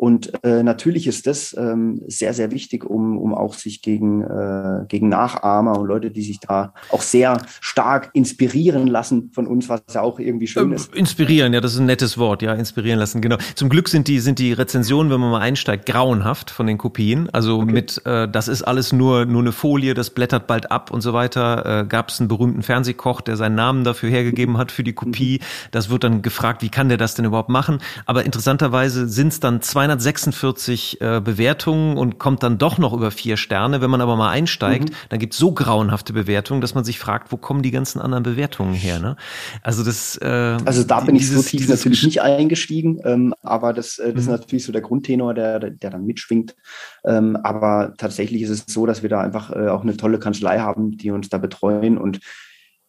[0.03, 4.85] Und äh, natürlich ist das ähm, sehr, sehr wichtig, um, um auch sich gegen, äh,
[4.89, 9.83] gegen Nachahmer und Leute, die sich da auch sehr stark inspirieren lassen von uns, was
[9.95, 10.93] ja auch irgendwie schön ähm, ist.
[10.93, 13.37] Inspirieren, ja, das ist ein nettes Wort, ja, inspirieren lassen, genau.
[13.55, 17.31] Zum Glück sind die, sind die Rezensionen, wenn man mal einsteigt, grauenhaft von den Kopien.
[17.31, 17.71] Also okay.
[17.71, 21.13] mit, äh, das ist alles nur, nur eine Folie, das blättert bald ab und so
[21.13, 21.83] weiter.
[21.83, 25.39] Äh, Gab es einen berühmten Fernsehkoch, der seinen Namen dafür hergegeben hat für die Kopie.
[25.41, 25.69] Mhm.
[25.71, 27.79] Das wird dann gefragt, wie kann der das denn überhaupt machen?
[28.05, 29.63] Aber interessanterweise sind es dann
[29.99, 33.81] 246 äh, Bewertungen und kommt dann doch noch über vier Sterne.
[33.81, 34.95] Wenn man aber mal einsteigt, mhm.
[35.09, 38.23] dann gibt es so grauenhafte Bewertungen, dass man sich fragt, wo kommen die ganzen anderen
[38.23, 38.99] Bewertungen her?
[38.99, 39.17] Ne?
[39.63, 40.17] Also das.
[40.17, 44.13] Äh, also da bin dieses, ich so tief natürlich nicht eingestiegen, ähm, aber das, äh,
[44.13, 44.33] das mhm.
[44.35, 46.57] ist natürlich so der Grundtenor, der, der dann mitschwingt.
[47.05, 50.59] Ähm, aber tatsächlich ist es so, dass wir da einfach äh, auch eine tolle Kanzlei
[50.59, 52.21] haben, die uns da betreuen und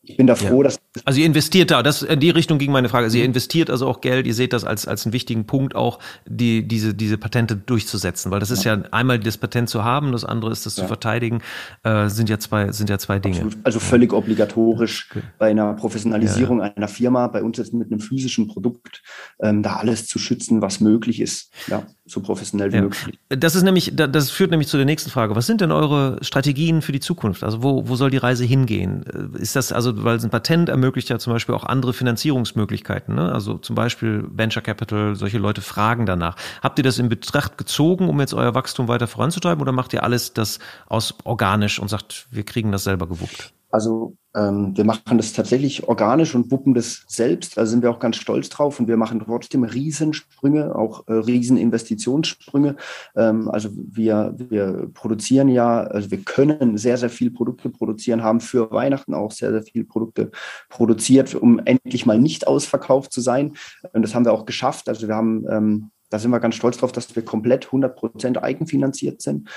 [0.04, 0.64] ich bin da froh, ja.
[0.66, 0.80] dass.
[1.06, 3.06] Also ihr investiert da, das in die Richtung ging meine Frage.
[3.06, 3.30] Also ihr mhm.
[3.30, 6.94] investiert also auch Geld, ihr seht das als, als einen wichtigen Punkt auch, die, diese,
[6.94, 10.52] diese Patente durchzusetzen, weil das ist ja, ja einmal das Patent zu haben, das andere
[10.52, 10.84] ist das ja.
[10.84, 11.41] zu verteidigen,
[11.84, 13.38] äh, sind ja zwei, sind ja zwei Dinge.
[13.38, 13.58] Absolut.
[13.64, 15.24] Also völlig obligatorisch okay.
[15.39, 19.02] bei einer Professionalisierung einer Firma, bei uns jetzt mit einem physischen Produkt,
[19.41, 21.52] ähm, da alles zu schützen, was möglich ist.
[21.68, 22.82] Ja so professionell wie ja.
[22.82, 23.18] möglich.
[23.30, 25.36] Das ist nämlich, das führt nämlich zu der nächsten Frage.
[25.36, 27.44] Was sind denn eure Strategien für die Zukunft?
[27.44, 29.04] Also wo, wo soll die Reise hingehen?
[29.39, 33.31] Ist das also, weil ein Patent ermöglicht ja zum Beispiel auch andere Finanzierungsmöglichkeiten, ne?
[33.31, 36.36] Also zum Beispiel Venture Capital, solche Leute fragen danach.
[36.61, 40.03] Habt ihr das in Betracht gezogen, um jetzt euer Wachstum weiter voranzutreiben oder macht ihr
[40.03, 43.53] alles das aus organisch und sagt, wir kriegen das selber gewuppt?
[43.71, 47.57] Also ähm, wir machen das tatsächlich organisch und wuppen das selbst.
[47.57, 52.75] Da sind wir auch ganz stolz drauf und wir machen trotzdem Riesensprünge, auch äh, Rieseninvestitionssprünge.
[53.15, 58.39] Ähm, also wir, wir produzieren ja, also wir können sehr, sehr viel Produkte produzieren, haben
[58.39, 60.31] für Weihnachten auch sehr, sehr viele Produkte
[60.69, 63.53] produziert, um endlich mal nicht ausverkauft zu sein.
[63.93, 64.89] Und das haben wir auch geschafft.
[64.89, 68.43] Also wir haben ähm, da sind wir ganz stolz drauf, dass wir komplett 100 Prozent
[68.43, 69.49] eigenfinanziert sind.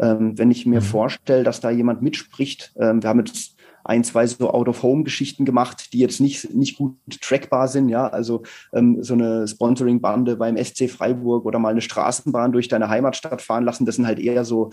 [0.00, 0.84] Ähm, wenn ich mir mhm.
[0.84, 3.54] vorstelle, dass da jemand mitspricht, ähm, wir haben jetzt
[3.84, 7.88] ein, zwei so Out-of-Home-Geschichten gemacht, die jetzt nicht, nicht gut trackbar sind.
[7.88, 12.88] Ja, also ähm, so eine Sponsoring-Bande beim SC Freiburg oder mal eine Straßenbahn durch deine
[12.88, 14.70] Heimatstadt fahren lassen, das sind halt eher so,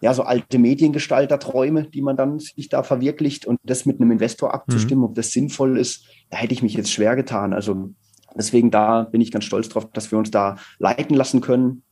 [0.00, 4.52] ja, so alte Mediengestalter-Träume, die man dann sich da verwirklicht und das mit einem Investor
[4.52, 5.10] abzustimmen, mhm.
[5.10, 7.52] ob das sinnvoll ist, da hätte ich mich jetzt schwer getan.
[7.52, 7.90] Also
[8.36, 11.82] deswegen da bin ich ganz stolz drauf, dass wir uns da leiten lassen können.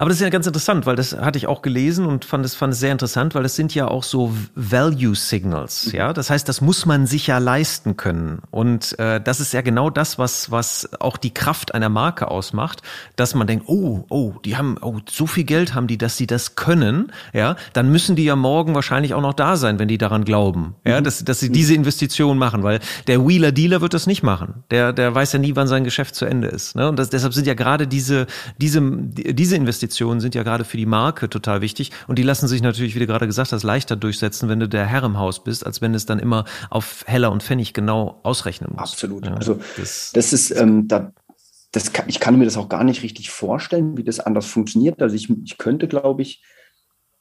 [0.00, 2.54] Aber das ist ja ganz interessant, weil das hatte ich auch gelesen und fand es,
[2.54, 5.98] fand es sehr interessant, weil das sind ja auch so Value Signals, mhm.
[5.98, 6.12] ja.
[6.12, 8.38] Das heißt, das muss man sich ja leisten können.
[8.52, 12.82] Und äh, das ist ja genau das, was, was auch die Kraft einer Marke ausmacht,
[13.16, 16.28] dass man denkt, oh, oh, die haben, oh, so viel Geld haben die, dass sie
[16.28, 19.98] das können, ja, dann müssen die ja morgen wahrscheinlich auch noch da sein, wenn die
[19.98, 21.04] daran glauben, ja, mhm.
[21.04, 22.78] dass, dass sie diese Investition machen, weil
[23.08, 24.62] der Wheeler Dealer wird das nicht machen.
[24.70, 26.76] Der, der weiß ja nie, wann sein Geschäft zu Ende ist.
[26.76, 26.88] Ne?
[26.88, 28.28] Und das, deshalb sind ja gerade diese,
[28.58, 32.46] diese, diese Investitionen Investitionen sind ja gerade für die Marke total wichtig und die lassen
[32.46, 35.42] sich natürlich, wie du gerade gesagt hast, leichter durchsetzen, wenn du der Herr im Haus
[35.42, 38.92] bist, als wenn es dann immer auf Heller und Pfennig genau ausrechnen muss.
[38.92, 39.24] Absolut.
[39.24, 41.12] Ja, also das, das ist, ähm, da,
[41.72, 45.00] das kann, ich kann mir das auch gar nicht richtig vorstellen, wie das anders funktioniert.
[45.00, 46.42] Also ich, ich könnte, glaube ich,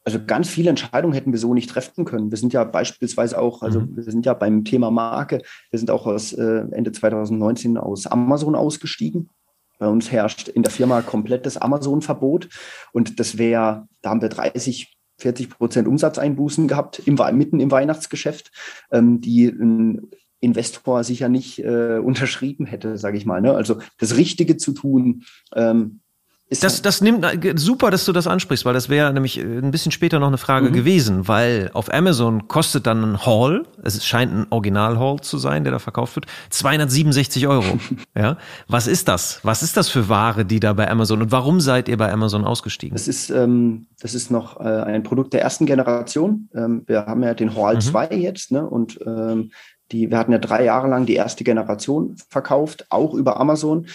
[0.03, 2.31] also ganz viele Entscheidungen hätten wir so nicht treffen können.
[2.31, 3.95] Wir sind ja beispielsweise auch, also mhm.
[3.95, 8.55] wir sind ja beim Thema Marke, wir sind auch aus äh, Ende 2019 aus Amazon
[8.55, 9.29] ausgestiegen.
[9.77, 12.49] Bei uns herrscht in der Firma komplettes Amazon-Verbot
[12.93, 18.51] und das wäre, da haben wir 30, 40 Prozent Umsatzeinbußen gehabt, im, mitten im Weihnachtsgeschäft,
[18.91, 20.09] ähm, die ein
[20.39, 23.41] Investor sicher nicht äh, unterschrieben hätte, sage ich mal.
[23.41, 23.53] Ne?
[23.53, 25.23] Also das Richtige zu tun,
[25.55, 26.01] ähm,
[26.49, 27.25] ist das, das nimmt
[27.55, 30.37] super, dass du das ansprichst, weil das wäre nämlich äh, ein bisschen später noch eine
[30.37, 30.73] Frage mhm.
[30.73, 35.73] gewesen, weil auf Amazon kostet dann ein Haul, es scheint ein Original-Haul zu sein, der
[35.73, 37.79] da verkauft wird, 267 Euro.
[38.15, 38.37] ja,
[38.69, 39.41] was ist das?
[39.43, 42.45] Was ist das für Ware, die da bei Amazon und warum seid ihr bei Amazon
[42.45, 42.95] ausgestiegen?
[42.95, 46.47] Das ist, ähm, das ist noch äh, ein Produkt der ersten Generation.
[46.55, 47.81] Ähm, wir haben ja den Haul mhm.
[47.81, 48.65] 2 jetzt, ne?
[48.65, 49.51] Und ähm,
[49.91, 53.87] die, wir hatten ja drei Jahre lang die erste Generation verkauft, auch über Amazon.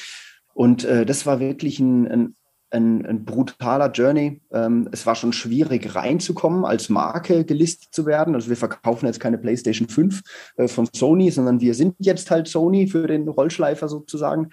[0.54, 2.34] Und äh, das war wirklich ein, ein
[2.72, 4.40] ein, ein brutaler Journey.
[4.50, 8.34] Ähm, es war schon schwierig reinzukommen, als Marke gelistet zu werden.
[8.34, 10.22] Also wir verkaufen jetzt keine PlayStation 5
[10.56, 14.50] äh, von Sony, sondern wir sind jetzt halt Sony für den Rollschleifer sozusagen.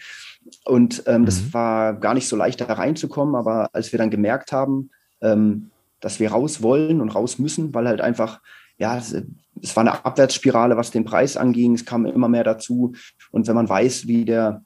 [0.66, 1.26] Und ähm, mhm.
[1.26, 3.36] das war gar nicht so leicht, da reinzukommen.
[3.36, 4.90] Aber als wir dann gemerkt haben,
[5.22, 8.42] ähm, dass wir raus wollen und raus müssen, weil halt einfach,
[8.78, 9.16] ja, es,
[9.62, 11.74] es war eine Abwärtsspirale, was den Preis anging.
[11.74, 12.94] Es kam immer mehr dazu.
[13.32, 14.64] Und wenn man weiß, wie der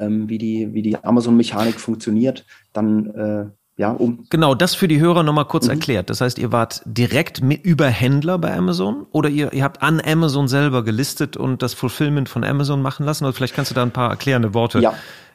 [0.00, 3.46] ähm, wie die, wie die Amazon-Mechanik funktioniert, dann äh,
[3.80, 4.26] ja, um.
[4.28, 5.70] Genau, das für die Hörer nochmal kurz mhm.
[5.70, 6.10] erklärt.
[6.10, 10.02] Das heißt, ihr wart direkt mit über Händler bei Amazon oder ihr, ihr habt an
[10.04, 13.24] Amazon selber gelistet und das Fulfillment von Amazon machen lassen?
[13.24, 14.92] Oder vielleicht kannst du da ein paar erklärende Worte ja.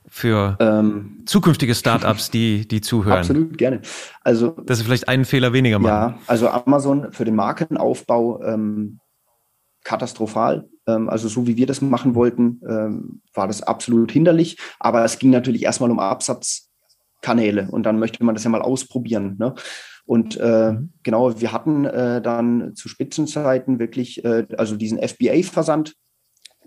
[0.07, 3.17] für ähm, zukünftige Startups, die, die zuhören.
[3.17, 3.81] Absolut, gerne.
[4.23, 6.13] Also, dass sie vielleicht einen Fehler weniger machen.
[6.13, 8.99] Ja, also Amazon für den Markenaufbau ähm,
[9.85, 10.67] katastrophal.
[10.85, 14.57] Ähm, also so wie wir das machen wollten, ähm, war das absolut hinderlich.
[14.79, 19.37] Aber es ging natürlich erstmal um Absatzkanäle und dann möchte man das ja mal ausprobieren.
[19.39, 19.55] Ne?
[20.05, 20.93] Und äh, mhm.
[21.03, 25.95] genau, wir hatten äh, dann zu Spitzenzeiten wirklich äh, also diesen FBA-Versand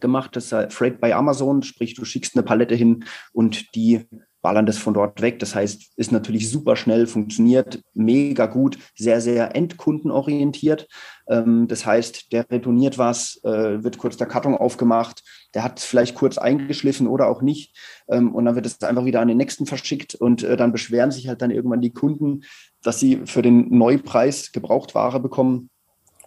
[0.00, 4.06] gemacht, das ist Freight by Amazon, sprich du schickst eine Palette hin und die
[4.43, 5.39] ballern das von dort weg.
[5.39, 10.89] Das heißt, ist natürlich super schnell, funktioniert mega gut, sehr, sehr endkundenorientiert.
[11.28, 15.22] Ähm, das heißt, der retourniert was, äh, wird kurz der Karton aufgemacht,
[15.55, 17.76] der hat vielleicht kurz eingeschliffen oder auch nicht.
[18.09, 21.11] Ähm, und dann wird es einfach wieder an den nächsten verschickt und äh, dann beschweren
[21.11, 22.43] sich halt dann irgendwann die Kunden,
[22.82, 25.70] dass sie für den Neupreis Gebrauchtware bekommen.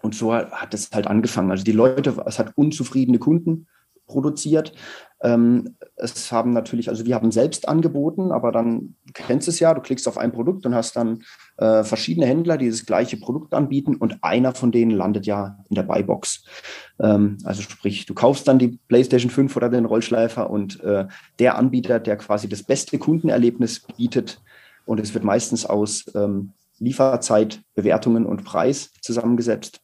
[0.01, 1.51] Und so hat es halt angefangen.
[1.51, 3.67] Also die Leute, es hat unzufriedene Kunden
[4.11, 4.73] produziert.
[5.23, 9.73] Ähm, es haben natürlich, also wir haben selbst angeboten, aber dann, du kennst es ja,
[9.73, 11.23] du klickst auf ein Produkt und hast dann
[11.57, 15.75] äh, verschiedene Händler, die das gleiche Produkt anbieten und einer von denen landet ja in
[15.75, 16.43] der Buybox.
[16.99, 21.07] Ähm, also sprich, du kaufst dann die PlayStation 5 oder den Rollschleifer und äh,
[21.39, 24.41] der Anbieter, der quasi das beste Kundenerlebnis bietet
[24.85, 29.81] und es wird meistens aus ähm, Lieferzeit, Bewertungen und Preis zusammengesetzt.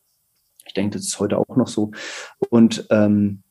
[0.66, 1.92] Ich denke, das ist heute auch noch so.
[2.50, 3.44] Und ähm,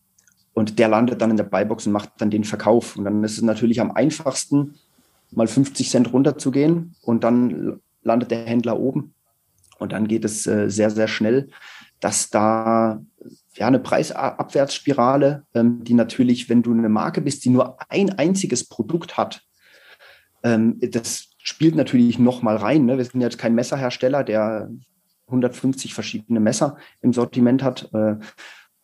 [0.56, 2.96] und der landet dann in der Buybox und macht dann den Verkauf.
[2.96, 4.76] Und dann ist es natürlich am einfachsten,
[5.30, 9.12] mal 50 Cent runterzugehen und dann landet der Händler oben.
[9.78, 11.50] Und dann geht es äh, sehr, sehr schnell,
[12.00, 13.02] dass da
[13.54, 18.66] ja eine Preisabwärtsspirale, ähm, die natürlich, wenn du eine Marke bist, die nur ein einziges
[18.66, 19.42] Produkt hat,
[20.42, 22.86] ähm, das spielt natürlich noch mal rein.
[22.86, 22.96] Ne?
[22.96, 24.70] Wir sind jetzt kein Messerhersteller, der
[25.26, 27.92] 150 verschiedene Messer im Sortiment hat.
[27.92, 28.16] Äh,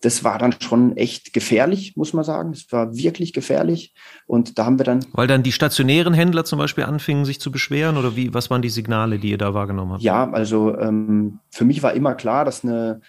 [0.03, 2.51] das war dann schon echt gefährlich, muss man sagen.
[2.51, 3.95] Es war wirklich gefährlich.
[4.27, 5.05] Und da haben wir dann.
[5.13, 8.63] Weil dann die stationären Händler zum Beispiel anfingen, sich zu beschweren oder wie, was waren
[8.63, 10.03] die Signale, die ihr da wahrgenommen habt?
[10.03, 13.01] Ja, also ähm, für mich war immer klar, dass eine,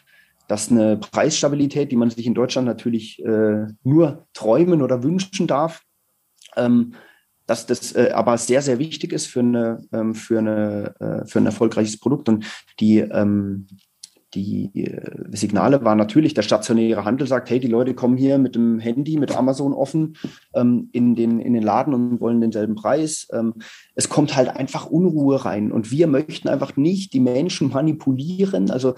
[0.48, 5.82] dass eine Preisstabilität, die man sich in Deutschland natürlich äh, nur träumen oder wünschen darf,
[6.56, 6.94] ähm,
[7.48, 11.40] dass das äh, aber sehr, sehr wichtig ist für, eine, ähm, für, eine, äh, für
[11.40, 12.30] ein erfolgreiches Produkt.
[12.30, 12.46] Und
[12.80, 13.68] die, ähm,
[14.34, 18.56] die äh, Signale waren natürlich, der stationäre Handel sagt, hey, die Leute kommen hier mit
[18.56, 20.16] dem Handy, mit Amazon offen
[20.54, 23.28] ähm, in, den, in den Laden und wollen denselben Preis.
[23.32, 23.56] Ähm,
[23.96, 25.72] es kommt halt einfach Unruhe rein.
[25.72, 28.72] Und wir möchten einfach nicht die Menschen manipulieren.
[28.72, 28.96] Also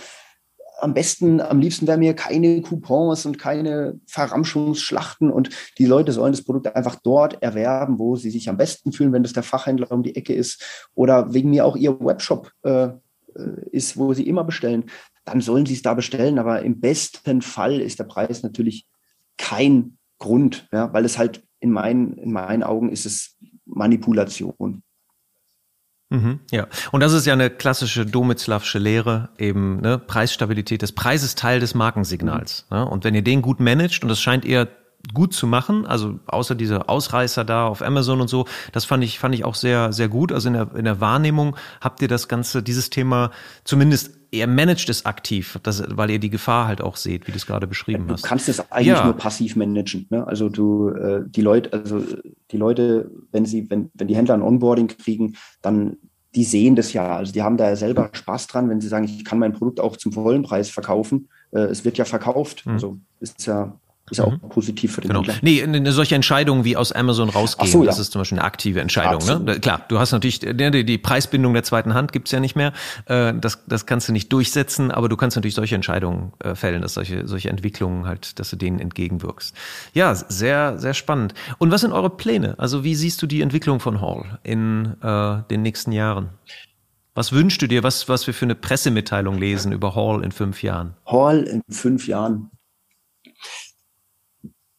[0.80, 6.34] am besten, am liebsten wären mir keine Coupons und keine Verramschungsschlachten und die Leute sollen
[6.34, 9.92] das Produkt einfach dort erwerben, wo sie sich am besten fühlen, wenn das der Fachhändler
[9.92, 12.92] um die Ecke ist oder wegen mir auch ihr Webshop äh, äh
[13.72, 14.86] ist, wo sie immer bestellen
[15.26, 16.40] dann sollen sie es da bestellen.
[16.40, 18.86] Aber im besten Fall ist der Preis natürlich
[19.38, 24.84] kein Grund, ja, weil es halt in meinen, in meinen Augen ist es Manipulation.
[26.10, 29.98] Mhm, ja, und das ist ja eine klassische Domitzlavsche Lehre, eben ne?
[29.98, 32.68] Preisstabilität des Preises Teil des Markensignals.
[32.70, 32.78] Mhm.
[32.78, 32.86] Ne?
[32.88, 34.70] Und wenn ihr den gut managt, und das scheint ihr
[35.14, 39.20] gut zu machen, also außer diese Ausreißer da auf Amazon und so, das fand ich,
[39.20, 40.32] fand ich auch sehr, sehr gut.
[40.32, 43.32] Also in der, in der Wahrnehmung habt ihr das Ganze, dieses Thema
[43.64, 47.38] zumindest ihr managt es aktiv, das, weil ihr die Gefahr halt auch seht, wie du
[47.38, 48.24] es gerade beschrieben hast.
[48.24, 49.06] Du kannst es eigentlich ja.
[49.06, 50.08] nur passiv managen.
[50.10, 50.26] Ne?
[50.26, 52.02] Also du, äh, die Leute, also
[52.52, 55.98] die Leute, wenn sie, wenn, wenn die Händler ein Onboarding kriegen, dann
[56.36, 57.16] die sehen das ja.
[57.16, 59.80] Also die haben da ja selber Spaß dran, wenn sie sagen, ich kann mein Produkt
[59.80, 61.30] auch zum vollen Preis verkaufen.
[61.52, 62.66] Äh, es wird ja verkauft.
[62.66, 62.74] Mhm.
[62.74, 63.80] Also ist ja
[64.12, 64.50] ist ja auch mhm.
[64.50, 65.22] positiv für den genau.
[65.22, 65.36] Händler.
[65.42, 67.88] Nee, eine solche Entscheidung wie aus Amazon rausgehen, so, ja.
[67.88, 69.46] das ist zum Beispiel eine aktive Entscheidung.
[69.46, 69.60] Ne?
[69.60, 72.72] Klar, du hast natürlich die, die Preisbindung der zweiten Hand gibt's ja nicht mehr.
[73.06, 76.84] Äh, das, das kannst du nicht durchsetzen, aber du kannst natürlich solche Entscheidungen äh, fällen,
[76.84, 79.56] dass solche, solche Entwicklungen halt, dass du denen entgegenwirkst.
[79.94, 81.34] Ja, sehr, sehr spannend.
[81.58, 82.56] Und was sind eure Pläne?
[82.60, 86.30] Also wie siehst du die Entwicklung von Hall in äh, den nächsten Jahren?
[87.16, 90.62] Was wünschst du dir, was, was wir für eine Pressemitteilung lesen über Hall in fünf
[90.62, 90.96] Jahren?
[91.06, 92.52] Hall in fünf Jahren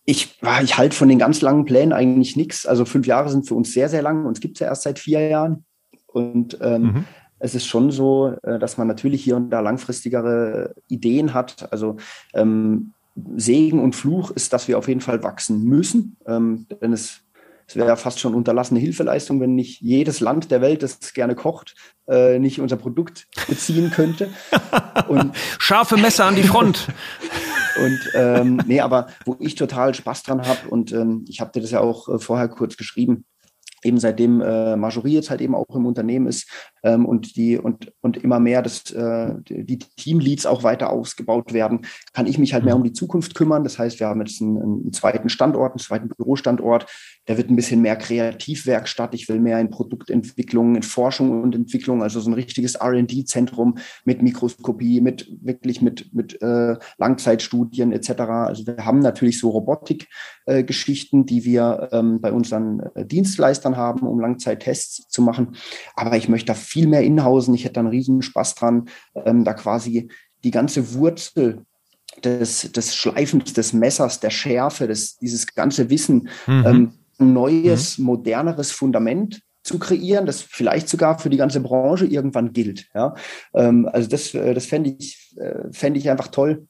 [0.09, 2.65] ich, ich halte von den ganz langen Plänen eigentlich nichts.
[2.65, 4.25] Also fünf Jahre sind für uns sehr, sehr lang.
[4.25, 5.65] Uns gibt es ja erst seit vier Jahren.
[6.07, 7.05] Und ähm, mhm.
[7.41, 11.73] es ist schon so, äh, dass man natürlich hier und da langfristigere Ideen hat.
[11.73, 11.97] Also
[12.35, 12.93] ähm,
[13.35, 16.17] Segen und Fluch ist, dass wir auf jeden Fall wachsen müssen.
[16.25, 17.23] Ähm, denn es,
[17.67, 21.35] es wäre ja fast schon unterlassene Hilfeleistung, wenn nicht jedes Land der Welt, das gerne
[21.35, 21.75] kocht,
[22.07, 24.31] äh, nicht unser Produkt beziehen könnte.
[25.09, 26.87] Und Scharfe Messer an die Front.
[27.79, 31.61] Und ähm, nee, aber wo ich total Spaß dran habe und ähm, ich habe dir
[31.61, 33.24] das ja auch äh, vorher kurz geschrieben,
[33.87, 36.51] eben seitdem äh, Marjorie jetzt halt eben auch im Unternehmen ist
[36.82, 41.87] ähm, und die und und immer mehr das äh, die Teamleads auch weiter ausgebaut werden,
[42.12, 43.64] kann ich mich halt mehr um die Zukunft kümmern.
[43.64, 46.87] Das heißt, wir haben jetzt einen, einen zweiten Standort, einen zweiten Bürostandort.
[47.28, 49.14] Der wird ein bisschen mehr Kreativwerkstatt.
[49.14, 54.22] Ich will mehr in Produktentwicklung, in Forschung und Entwicklung, also so ein richtiges R&D-Zentrum mit
[54.22, 58.11] Mikroskopie, mit wirklich mit mit äh, Langzeitstudien etc.
[58.20, 63.05] Also wir haben natürlich so Robotik-Geschichten, äh, die wir ähm, bei unseren äh,
[63.77, 65.57] Haben, um Langzeittests zu machen.
[65.95, 67.55] Aber ich möchte da viel mehr inhausen.
[67.55, 70.09] Ich hätte da einen riesen Spaß dran, ähm, da quasi
[70.45, 71.62] die ganze Wurzel
[72.24, 76.64] des, des Schleifens, des Messers, der Schärfe, des, dieses ganze Wissen, mhm.
[76.66, 78.07] ähm, ein neues, mhm.
[78.07, 82.89] moderneres Fundament zu kreieren, das vielleicht sogar für die ganze Branche irgendwann gilt.
[82.95, 83.14] Ja?
[83.55, 86.66] Ähm, also das, äh, das fände ich, äh, fände ich einfach toll.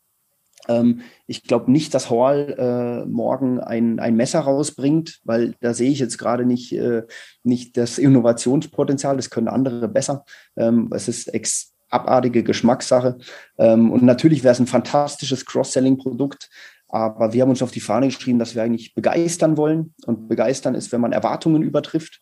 [0.68, 5.90] Ähm, ich glaube nicht, dass Hall äh, morgen ein, ein Messer rausbringt, weil da sehe
[5.90, 7.02] ich jetzt gerade nicht, äh,
[7.42, 9.16] nicht das Innovationspotenzial.
[9.16, 10.24] Das können andere besser.
[10.56, 13.18] Ähm, es ist ex abartige Geschmackssache.
[13.58, 16.50] Ähm, und natürlich wäre es ein fantastisches Cross-Selling-Produkt.
[16.88, 19.94] Aber wir haben uns auf die Fahne geschrieben, dass wir eigentlich begeistern wollen.
[20.06, 22.20] Und begeistern ist, wenn man Erwartungen übertrifft.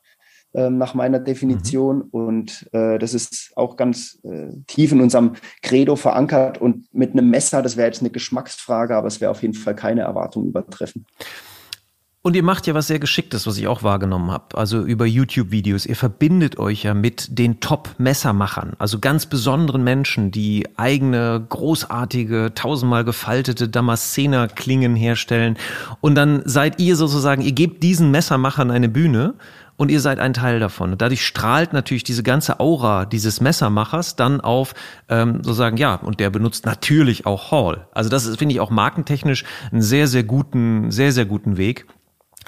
[0.55, 1.97] Ähm, nach meiner Definition.
[1.97, 2.09] Mhm.
[2.11, 5.33] Und äh, das ist auch ganz äh, tief in unserem
[5.63, 6.61] Credo verankert.
[6.61, 9.75] Und mit einem Messer, das wäre jetzt eine Geschmacksfrage, aber es wäre auf jeden Fall
[9.75, 11.07] keine Erwartung übertreffen.
[12.27, 14.57] Und ihr macht ja was sehr Geschicktes, was ich auch wahrgenommen habe.
[14.57, 15.85] Also über YouTube-Videos.
[15.85, 18.75] Ihr verbindet euch ja mit den Top-Messermachern.
[18.79, 25.59] Also ganz besonderen Menschen, die eigene, großartige, tausendmal gefaltete Damaszener-Klingen herstellen.
[26.01, 29.35] Und dann seid ihr sozusagen, ihr gebt diesen Messermachern eine Bühne
[29.77, 30.93] und ihr seid ein Teil davon.
[30.93, 34.75] Und dadurch strahlt natürlich diese ganze Aura dieses Messermachers dann auf,
[35.09, 37.87] ähm, sozusagen, ja, und der benutzt natürlich auch Hall.
[37.93, 41.87] Also das ist, finde ich, auch markentechnisch einen sehr, sehr guten, sehr, sehr guten Weg,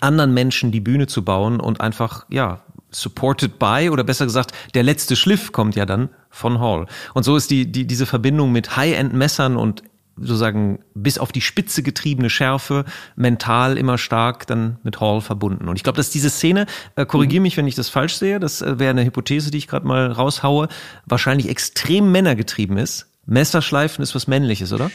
[0.01, 2.61] anderen Menschen die Bühne zu bauen und einfach, ja,
[2.91, 6.87] supported by, oder besser gesagt, der letzte Schliff kommt ja dann von Hall.
[7.15, 9.83] Und so ist die, die, diese Verbindung mit High-End-Messern und
[10.17, 12.85] sozusagen bis auf die Spitze getriebene Schärfe,
[13.17, 15.69] mental immer stark dann mit Hall verbunden.
[15.69, 18.63] Und ich glaube, dass diese Szene, äh, korrigiere mich, wenn ich das falsch sehe, das
[18.63, 20.69] äh, wäre eine Hypothese, die ich gerade mal raushaue,
[21.05, 23.11] wahrscheinlich extrem männergetrieben ist.
[23.27, 24.91] Messerschleifen ist was Männliches, oder?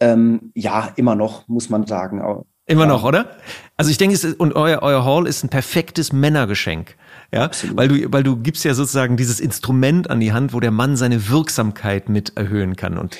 [0.00, 2.22] Ähm, ja, immer noch, muss man sagen.
[2.66, 2.88] Immer ja.
[2.88, 3.36] noch, oder?
[3.76, 6.96] Also ich denke, ist, und euer, euer Hall ist ein perfektes Männergeschenk.
[7.32, 7.76] Ja, Absolut.
[7.76, 10.96] weil du, weil du gibst ja sozusagen dieses Instrument an die Hand, wo der Mann
[10.96, 12.98] seine Wirksamkeit mit erhöhen kann.
[12.98, 13.16] Und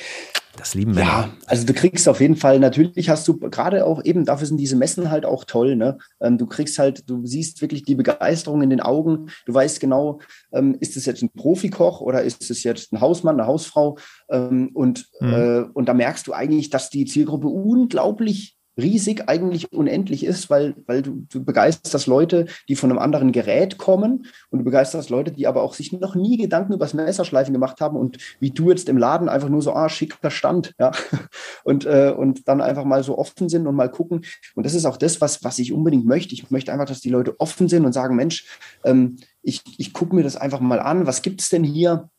[0.55, 1.07] das lieben Männer.
[1.07, 4.57] Ja, also du kriegst auf jeden Fall, natürlich hast du gerade auch eben, dafür sind
[4.57, 5.97] diese Messen halt auch toll, ne?
[6.21, 9.29] Ähm, du kriegst halt, du siehst wirklich die Begeisterung in den Augen.
[9.45, 10.19] Du weißt genau,
[10.51, 13.97] ähm, ist es jetzt ein Profikoch oder ist es jetzt ein Hausmann, eine Hausfrau?
[14.29, 15.33] Ähm, und, mhm.
[15.33, 20.75] äh, und da merkst du eigentlich, dass die Zielgruppe unglaublich riesig eigentlich unendlich ist, weil,
[20.87, 25.31] weil du, du begeisterst Leute, die von einem anderen Gerät kommen und du begeisterst Leute,
[25.31, 28.69] die aber auch sich noch nie Gedanken über das Messerschleifen gemacht haben und wie du
[28.69, 30.91] jetzt im Laden einfach nur so, ah, schicker Stand, ja,
[31.63, 34.25] und, äh, und dann einfach mal so offen sind und mal gucken.
[34.55, 36.33] Und das ist auch das, was, was ich unbedingt möchte.
[36.33, 38.45] Ich möchte einfach, dass die Leute offen sind und sagen, Mensch,
[38.83, 42.09] ähm, ich, ich gucke mir das einfach mal an, was gibt es denn hier?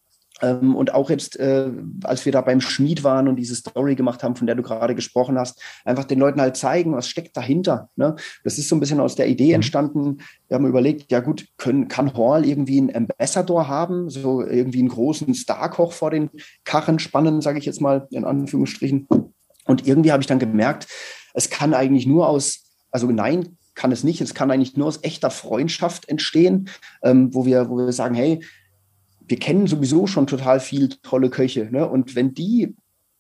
[0.44, 1.70] Ähm, und auch jetzt, äh,
[2.02, 4.94] als wir da beim Schmied waren und diese Story gemacht haben, von der du gerade
[4.94, 7.88] gesprochen hast, einfach den Leuten halt zeigen, was steckt dahinter.
[7.96, 8.14] Ne?
[8.42, 9.54] Das ist so ein bisschen aus der Idee mhm.
[9.54, 10.18] entstanden.
[10.48, 14.88] Wir haben überlegt, ja gut, können, kann Hall irgendwie einen Ambassador haben, so irgendwie einen
[14.88, 16.30] großen Starkoch vor den
[16.64, 19.08] Karren spannen, sage ich jetzt mal in Anführungsstrichen.
[19.64, 20.86] Und irgendwie habe ich dann gemerkt,
[21.32, 25.00] es kann eigentlich nur aus, also nein, kann es nicht, es kann eigentlich nur aus
[25.02, 26.68] echter Freundschaft entstehen,
[27.02, 28.40] ähm, wo, wir, wo wir sagen, hey,
[29.26, 31.68] wir kennen sowieso schon total viel tolle Köche.
[31.70, 31.88] Ne?
[31.88, 32.76] Und wenn die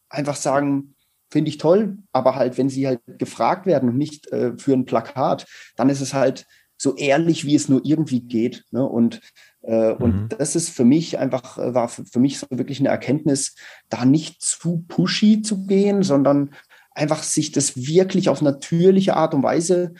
[0.08, 0.94] einfach sagen,
[1.30, 4.84] finde ich toll, aber halt, wenn sie halt gefragt werden und nicht äh, für ein
[4.84, 5.46] Plakat,
[5.76, 6.46] dann ist es halt
[6.76, 8.64] so ehrlich, wie es nur irgendwie geht.
[8.70, 8.84] Ne?
[8.84, 9.20] Und,
[9.62, 9.96] äh, mhm.
[9.96, 13.54] und das ist für mich einfach, äh, war für, für mich so wirklich eine Erkenntnis,
[13.88, 16.50] da nicht zu pushy zu gehen, sondern
[16.92, 19.94] einfach sich das wirklich auf natürliche Art und Weise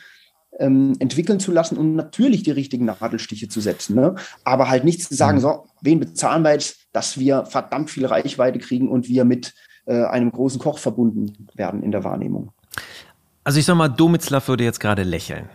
[0.59, 3.95] ähm, entwickeln zu lassen und natürlich die richtigen Nadelstiche zu setzen.
[3.95, 4.15] Ne?
[4.43, 5.41] Aber halt nicht zu sagen, mhm.
[5.41, 9.53] so, wen bezahlen wir jetzt, dass wir verdammt viel Reichweite kriegen und wir mit
[9.85, 12.51] äh, einem großen Koch verbunden werden in der Wahrnehmung.
[13.43, 15.49] Also ich sag mal, Domitzlaff würde jetzt gerade lächeln.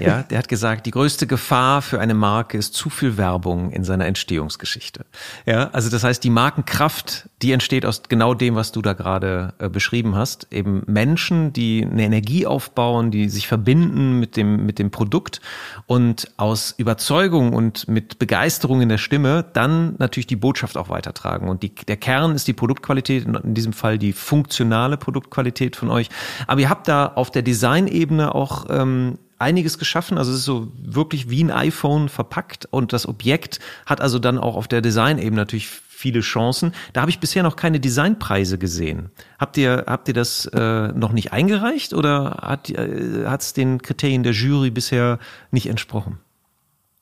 [0.00, 3.84] Ja, der hat gesagt, die größte Gefahr für eine Marke ist zu viel Werbung in
[3.84, 5.04] seiner Entstehungsgeschichte.
[5.46, 9.54] Ja, also das heißt, die Markenkraft, die entsteht aus genau dem, was du da gerade
[9.58, 10.48] äh, beschrieben hast.
[10.50, 15.40] Eben Menschen, die eine Energie aufbauen, die sich verbinden mit dem, mit dem Produkt
[15.86, 21.48] und aus Überzeugung und mit Begeisterung in der Stimme dann natürlich die Botschaft auch weitertragen.
[21.48, 26.08] Und die, der Kern ist die Produktqualität, in diesem Fall die funktionale Produktqualität von euch.
[26.46, 30.16] Aber ihr habt da auf der Designebene auch ähm, einiges geschaffen.
[30.16, 34.38] Also es ist so wirklich wie ein iPhone verpackt und das Objekt hat also dann
[34.38, 36.72] auch auf der Designebene natürlich viele Chancen.
[36.92, 39.10] Da habe ich bisher noch keine Designpreise gesehen.
[39.38, 44.22] Habt ihr, habt ihr das äh, noch nicht eingereicht oder hat es äh, den Kriterien
[44.22, 45.18] der Jury bisher
[45.52, 46.18] nicht entsprochen?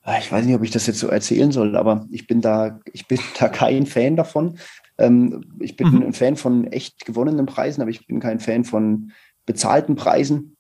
[0.03, 2.81] Ah, ich weiß nicht, ob ich das jetzt so erzählen soll, aber ich bin da,
[2.93, 4.59] ich bin da kein Fan davon.
[4.99, 6.03] Ähm, ich bin mhm.
[6.03, 9.13] ein Fan von echt gewonnenen Preisen, aber ich bin kein Fan von
[9.47, 10.57] bezahlten Preisen.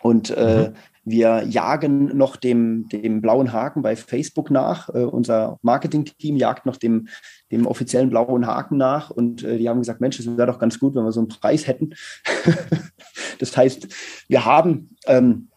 [0.00, 0.74] Und äh, mhm.
[1.04, 4.88] Wir jagen noch dem, dem blauen Haken bei Facebook nach.
[4.88, 7.08] Äh, unser Marketing-Team jagt noch dem,
[7.50, 9.10] dem offiziellen blauen Haken nach.
[9.10, 11.28] Und äh, die haben gesagt, Mensch, es wäre doch ganz gut, wenn wir so einen
[11.28, 11.94] Preis hätten.
[13.38, 13.88] das heißt,
[14.28, 15.48] wir haben ähm,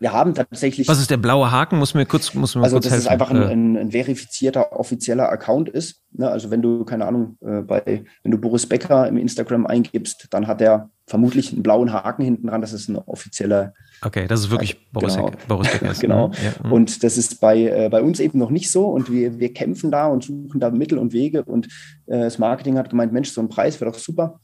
[0.00, 0.86] wir haben tatsächlich.
[0.86, 1.78] Was ist der blaue Haken?
[1.78, 3.06] Muss mir kurz, muss mir also kurz dass helfen.
[3.06, 6.02] es einfach ein, ein, ein, verifizierter offizieller Account ist.
[6.12, 6.28] Ne?
[6.30, 10.46] Also wenn du keine Ahnung äh, bei, wenn du Boris Becker im Instagram eingibst, dann
[10.46, 12.60] hat er vermutlich einen blauen Haken hinten dran.
[12.60, 13.74] Das ist ein offizieller.
[14.02, 15.32] Okay, das ist wirklich äh, Boris, genau.
[15.48, 15.92] Boris Becker.
[16.00, 16.30] genau.
[16.44, 16.66] Ja.
[16.66, 16.72] Mhm.
[16.72, 18.86] Und das ist bei äh, bei uns eben noch nicht so.
[18.86, 21.42] Und wir wir kämpfen da und suchen da Mittel und Wege.
[21.42, 21.66] Und
[22.06, 24.38] äh, das Marketing hat gemeint, Mensch, so ein Preis wäre doch super.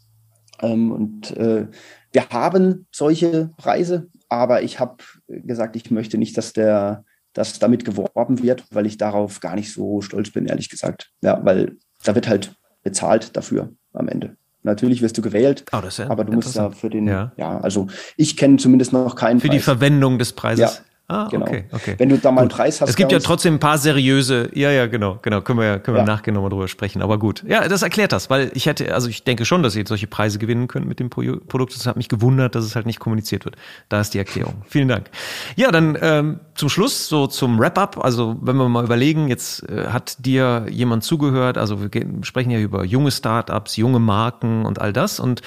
[0.62, 1.68] Ähm, und äh,
[2.12, 4.96] wir haben solche Preise, aber ich habe
[5.28, 9.72] gesagt, ich möchte nicht, dass der, dass damit geworben wird, weil ich darauf gar nicht
[9.72, 11.10] so stolz bin, ehrlich gesagt.
[11.22, 14.36] Ja, weil da wird halt bezahlt dafür am Ende.
[14.62, 18.36] Natürlich wirst du gewählt, oh, aber du musst da für den, ja, ja also ich
[18.36, 19.40] kenne zumindest noch keinen.
[19.40, 19.58] Für Preis.
[19.58, 20.78] die Verwendung des Preises.
[20.78, 21.44] Ja, Ah, genau.
[21.44, 21.94] okay, okay.
[21.98, 22.88] Wenn du da mal einen Preis hast.
[22.88, 26.00] Es gibt ja trotzdem ein paar seriöse, ja, ja, genau, genau, können wir, können wir
[26.00, 26.06] ja.
[26.06, 27.02] nachgehen nochmal drüber sprechen.
[27.02, 27.44] Aber gut.
[27.46, 30.38] Ja, das erklärt das, weil ich hätte, also ich denke schon, dass ihr solche Preise
[30.38, 31.74] gewinnen könnt mit dem Produkt.
[31.74, 33.56] Es hat mich gewundert, dass es halt nicht kommuniziert wird.
[33.90, 34.62] Da ist die Erklärung.
[34.66, 35.10] Vielen Dank.
[35.56, 38.02] Ja, dann ähm, zum Schluss, so zum Wrap-up.
[38.02, 42.50] Also, wenn wir mal überlegen, jetzt äh, hat dir jemand zugehört, also wir gehen, sprechen
[42.50, 45.20] ja über junge Startups, junge Marken und all das.
[45.20, 45.42] Und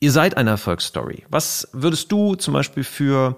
[0.00, 1.24] ihr seid eine Erfolgsstory.
[1.28, 3.36] Was würdest du zum Beispiel für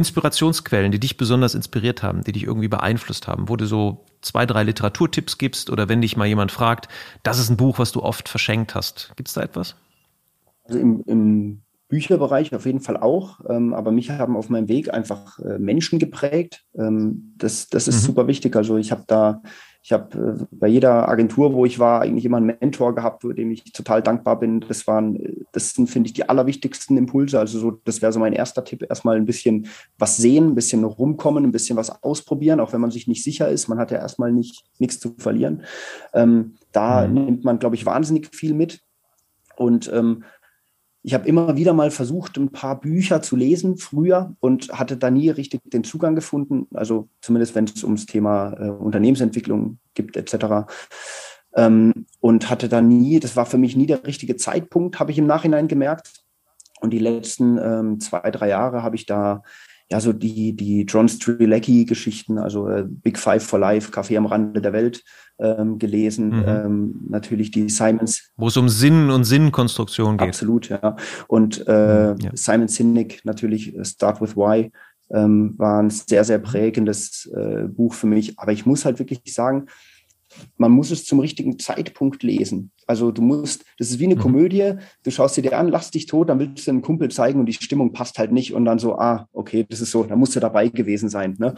[0.00, 4.44] Inspirationsquellen, die dich besonders inspiriert haben, die dich irgendwie beeinflusst haben, wo du so zwei,
[4.44, 6.88] drei Literaturtipps gibst oder wenn dich mal jemand fragt,
[7.22, 9.12] das ist ein Buch, was du oft verschenkt hast.
[9.16, 9.76] Gibt es da etwas?
[10.74, 15.38] im, im Bücherbereich auf jeden Fall auch, ähm, aber mich haben auf meinem Weg einfach
[15.40, 16.64] äh, Menschen geprägt.
[16.74, 18.06] Ähm, das, das ist mhm.
[18.06, 18.54] super wichtig.
[18.54, 19.42] Also ich habe da,
[19.82, 23.50] ich habe äh, bei jeder Agentur, wo ich war, eigentlich immer einen Mentor gehabt, dem
[23.50, 24.60] ich total dankbar bin.
[24.60, 25.18] Das waren,
[25.52, 27.38] das sind, finde ich, die allerwichtigsten Impulse.
[27.38, 28.84] Also so, das wäre so mein erster Tipp.
[28.88, 29.68] Erstmal ein bisschen
[29.98, 33.48] was sehen, ein bisschen rumkommen, ein bisschen was ausprobieren, auch wenn man sich nicht sicher
[33.48, 33.68] ist.
[33.68, 35.62] Man hat ja erstmal nicht nichts zu verlieren.
[36.12, 37.14] Ähm, da mhm.
[37.14, 38.80] nimmt man, glaube ich, wahnsinnig viel mit.
[39.56, 40.24] Und ähm,
[41.02, 45.10] ich habe immer wieder mal versucht, ein paar Bücher zu lesen früher und hatte da
[45.10, 46.66] nie richtig den Zugang gefunden.
[46.74, 50.70] Also zumindest wenn es ums Thema äh, Unternehmensentwicklung gibt etc.
[51.54, 55.18] Ähm, und hatte da nie, das war für mich nie der richtige Zeitpunkt, habe ich
[55.18, 56.22] im Nachhinein gemerkt.
[56.80, 59.42] Und die letzten ähm, zwei, drei Jahre habe ich da
[59.90, 64.60] ja so die, die John Strilecki-Geschichten, also äh, Big Five for Life, Kaffee am Rande
[64.60, 65.02] der Welt,
[65.40, 66.28] ähm, gelesen.
[66.28, 66.44] Mhm.
[66.46, 68.30] Ähm, natürlich die Simons.
[68.36, 70.28] Wo es um Sinn und Sinnkonstruktion geht.
[70.28, 70.96] Absolut, ja.
[71.26, 72.30] Und äh, mhm, ja.
[72.34, 74.70] Simon Sinek natürlich, äh, Start with Why,
[75.12, 78.38] ähm, war ein sehr, sehr prägendes äh, Buch für mich.
[78.38, 79.66] Aber ich muss halt wirklich sagen,
[80.56, 82.70] man muss es zum richtigen Zeitpunkt lesen.
[82.86, 84.20] Also du musst, das ist wie eine mhm.
[84.20, 87.46] Komödie, du schaust dir an, lass dich tot, dann willst du einen Kumpel zeigen und
[87.46, 90.36] die Stimmung passt halt nicht und dann so, ah, okay, das ist so, da musst
[90.36, 91.36] du dabei gewesen sein.
[91.38, 91.54] Ne?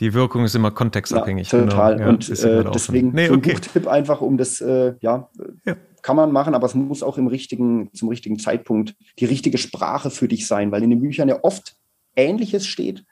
[0.00, 1.50] Die Wirkung ist immer kontextabhängig.
[1.50, 1.94] Ja, total.
[1.94, 2.04] Genau.
[2.06, 3.54] Ja, und äh, deswegen nee, so ein okay.
[3.54, 5.30] Buchtipp einfach, um das, äh, ja,
[5.64, 9.58] ja, kann man machen, aber es muss auch im richtigen, zum richtigen Zeitpunkt die richtige
[9.58, 11.76] Sprache für dich sein, weil in den Büchern ja oft
[12.14, 13.04] Ähnliches steht.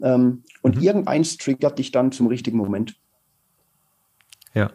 [0.00, 0.82] Ähm, und mhm.
[0.82, 2.94] irgendeins triggert dich dann zum richtigen Moment.
[4.54, 4.70] Ja.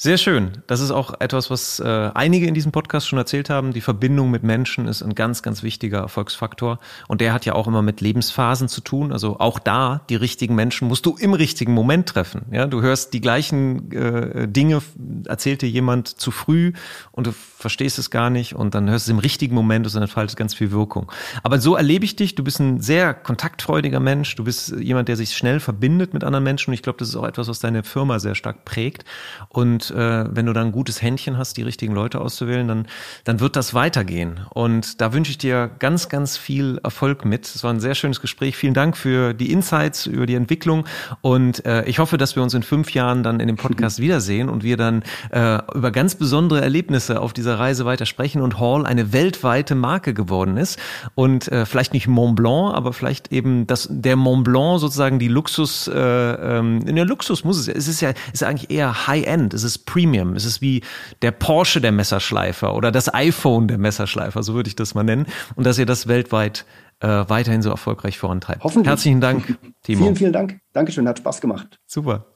[0.00, 0.52] Sehr schön.
[0.68, 3.72] Das ist auch etwas, was äh, einige in diesem Podcast schon erzählt haben.
[3.72, 6.78] Die Verbindung mit Menschen ist ein ganz, ganz wichtiger Erfolgsfaktor.
[7.08, 9.10] Und der hat ja auch immer mit Lebensphasen zu tun.
[9.10, 12.42] Also auch da, die richtigen Menschen musst du im richtigen Moment treffen.
[12.52, 14.82] Ja, du hörst die gleichen äh, Dinge,
[15.26, 16.74] erzählt dir jemand zu früh
[17.10, 19.92] und du verstehst es gar nicht und dann hörst du es im richtigen Moment und
[19.92, 21.10] dann entfaltet ganz viel Wirkung.
[21.42, 22.36] Aber so erlebe ich dich.
[22.36, 24.36] Du bist ein sehr kontaktfreudiger Mensch.
[24.36, 26.70] Du bist jemand, der sich schnell verbindet mit anderen Menschen.
[26.70, 29.04] Und ich glaube, das ist auch etwas, was deine Firma sehr stark prägt.
[29.48, 32.86] Und äh, wenn du dann ein gutes Händchen hast, die richtigen Leute auszuwählen, dann,
[33.24, 34.40] dann wird das weitergehen.
[34.50, 37.46] Und da wünsche ich dir ganz, ganz viel Erfolg mit.
[37.46, 38.56] Es war ein sehr schönes Gespräch.
[38.56, 40.84] Vielen Dank für die Insights, über die Entwicklung.
[41.20, 44.48] Und äh, ich hoffe, dass wir uns in fünf Jahren dann in dem Podcast wiedersehen
[44.48, 48.86] und wir dann äh, über ganz besondere Erlebnisse auf dieser Reise weiter sprechen und Hall
[48.86, 50.78] eine weltweite Marke geworden ist.
[51.14, 55.28] Und äh, vielleicht nicht Mont Blanc, aber vielleicht eben das, der Mont Blanc sozusagen die
[55.28, 59.06] Luxus, äh, ähm, in der Luxus muss es, es ist ja, es ist eigentlich eher
[59.06, 59.54] High-End.
[59.54, 60.34] Es ist ist Premium.
[60.34, 60.82] Es ist wie
[61.22, 65.26] der Porsche der Messerschleifer oder das iPhone der Messerschleifer, so würde ich das mal nennen.
[65.56, 66.64] Und dass ihr das weltweit
[67.00, 68.64] äh, weiterhin so erfolgreich vorantreibt.
[68.64, 68.88] Hoffentlich.
[68.88, 70.04] Herzlichen Dank, Timo.
[70.04, 70.60] Vielen, vielen Dank.
[70.72, 71.78] Dankeschön, hat Spaß gemacht.
[71.86, 72.26] Super.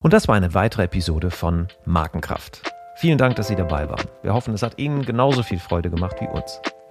[0.00, 2.62] Und das war eine weitere Episode von Markenkraft.
[2.96, 4.06] Vielen Dank, dass Sie dabei waren.
[4.22, 6.60] Wir hoffen, es hat Ihnen genauso viel Freude gemacht wie uns.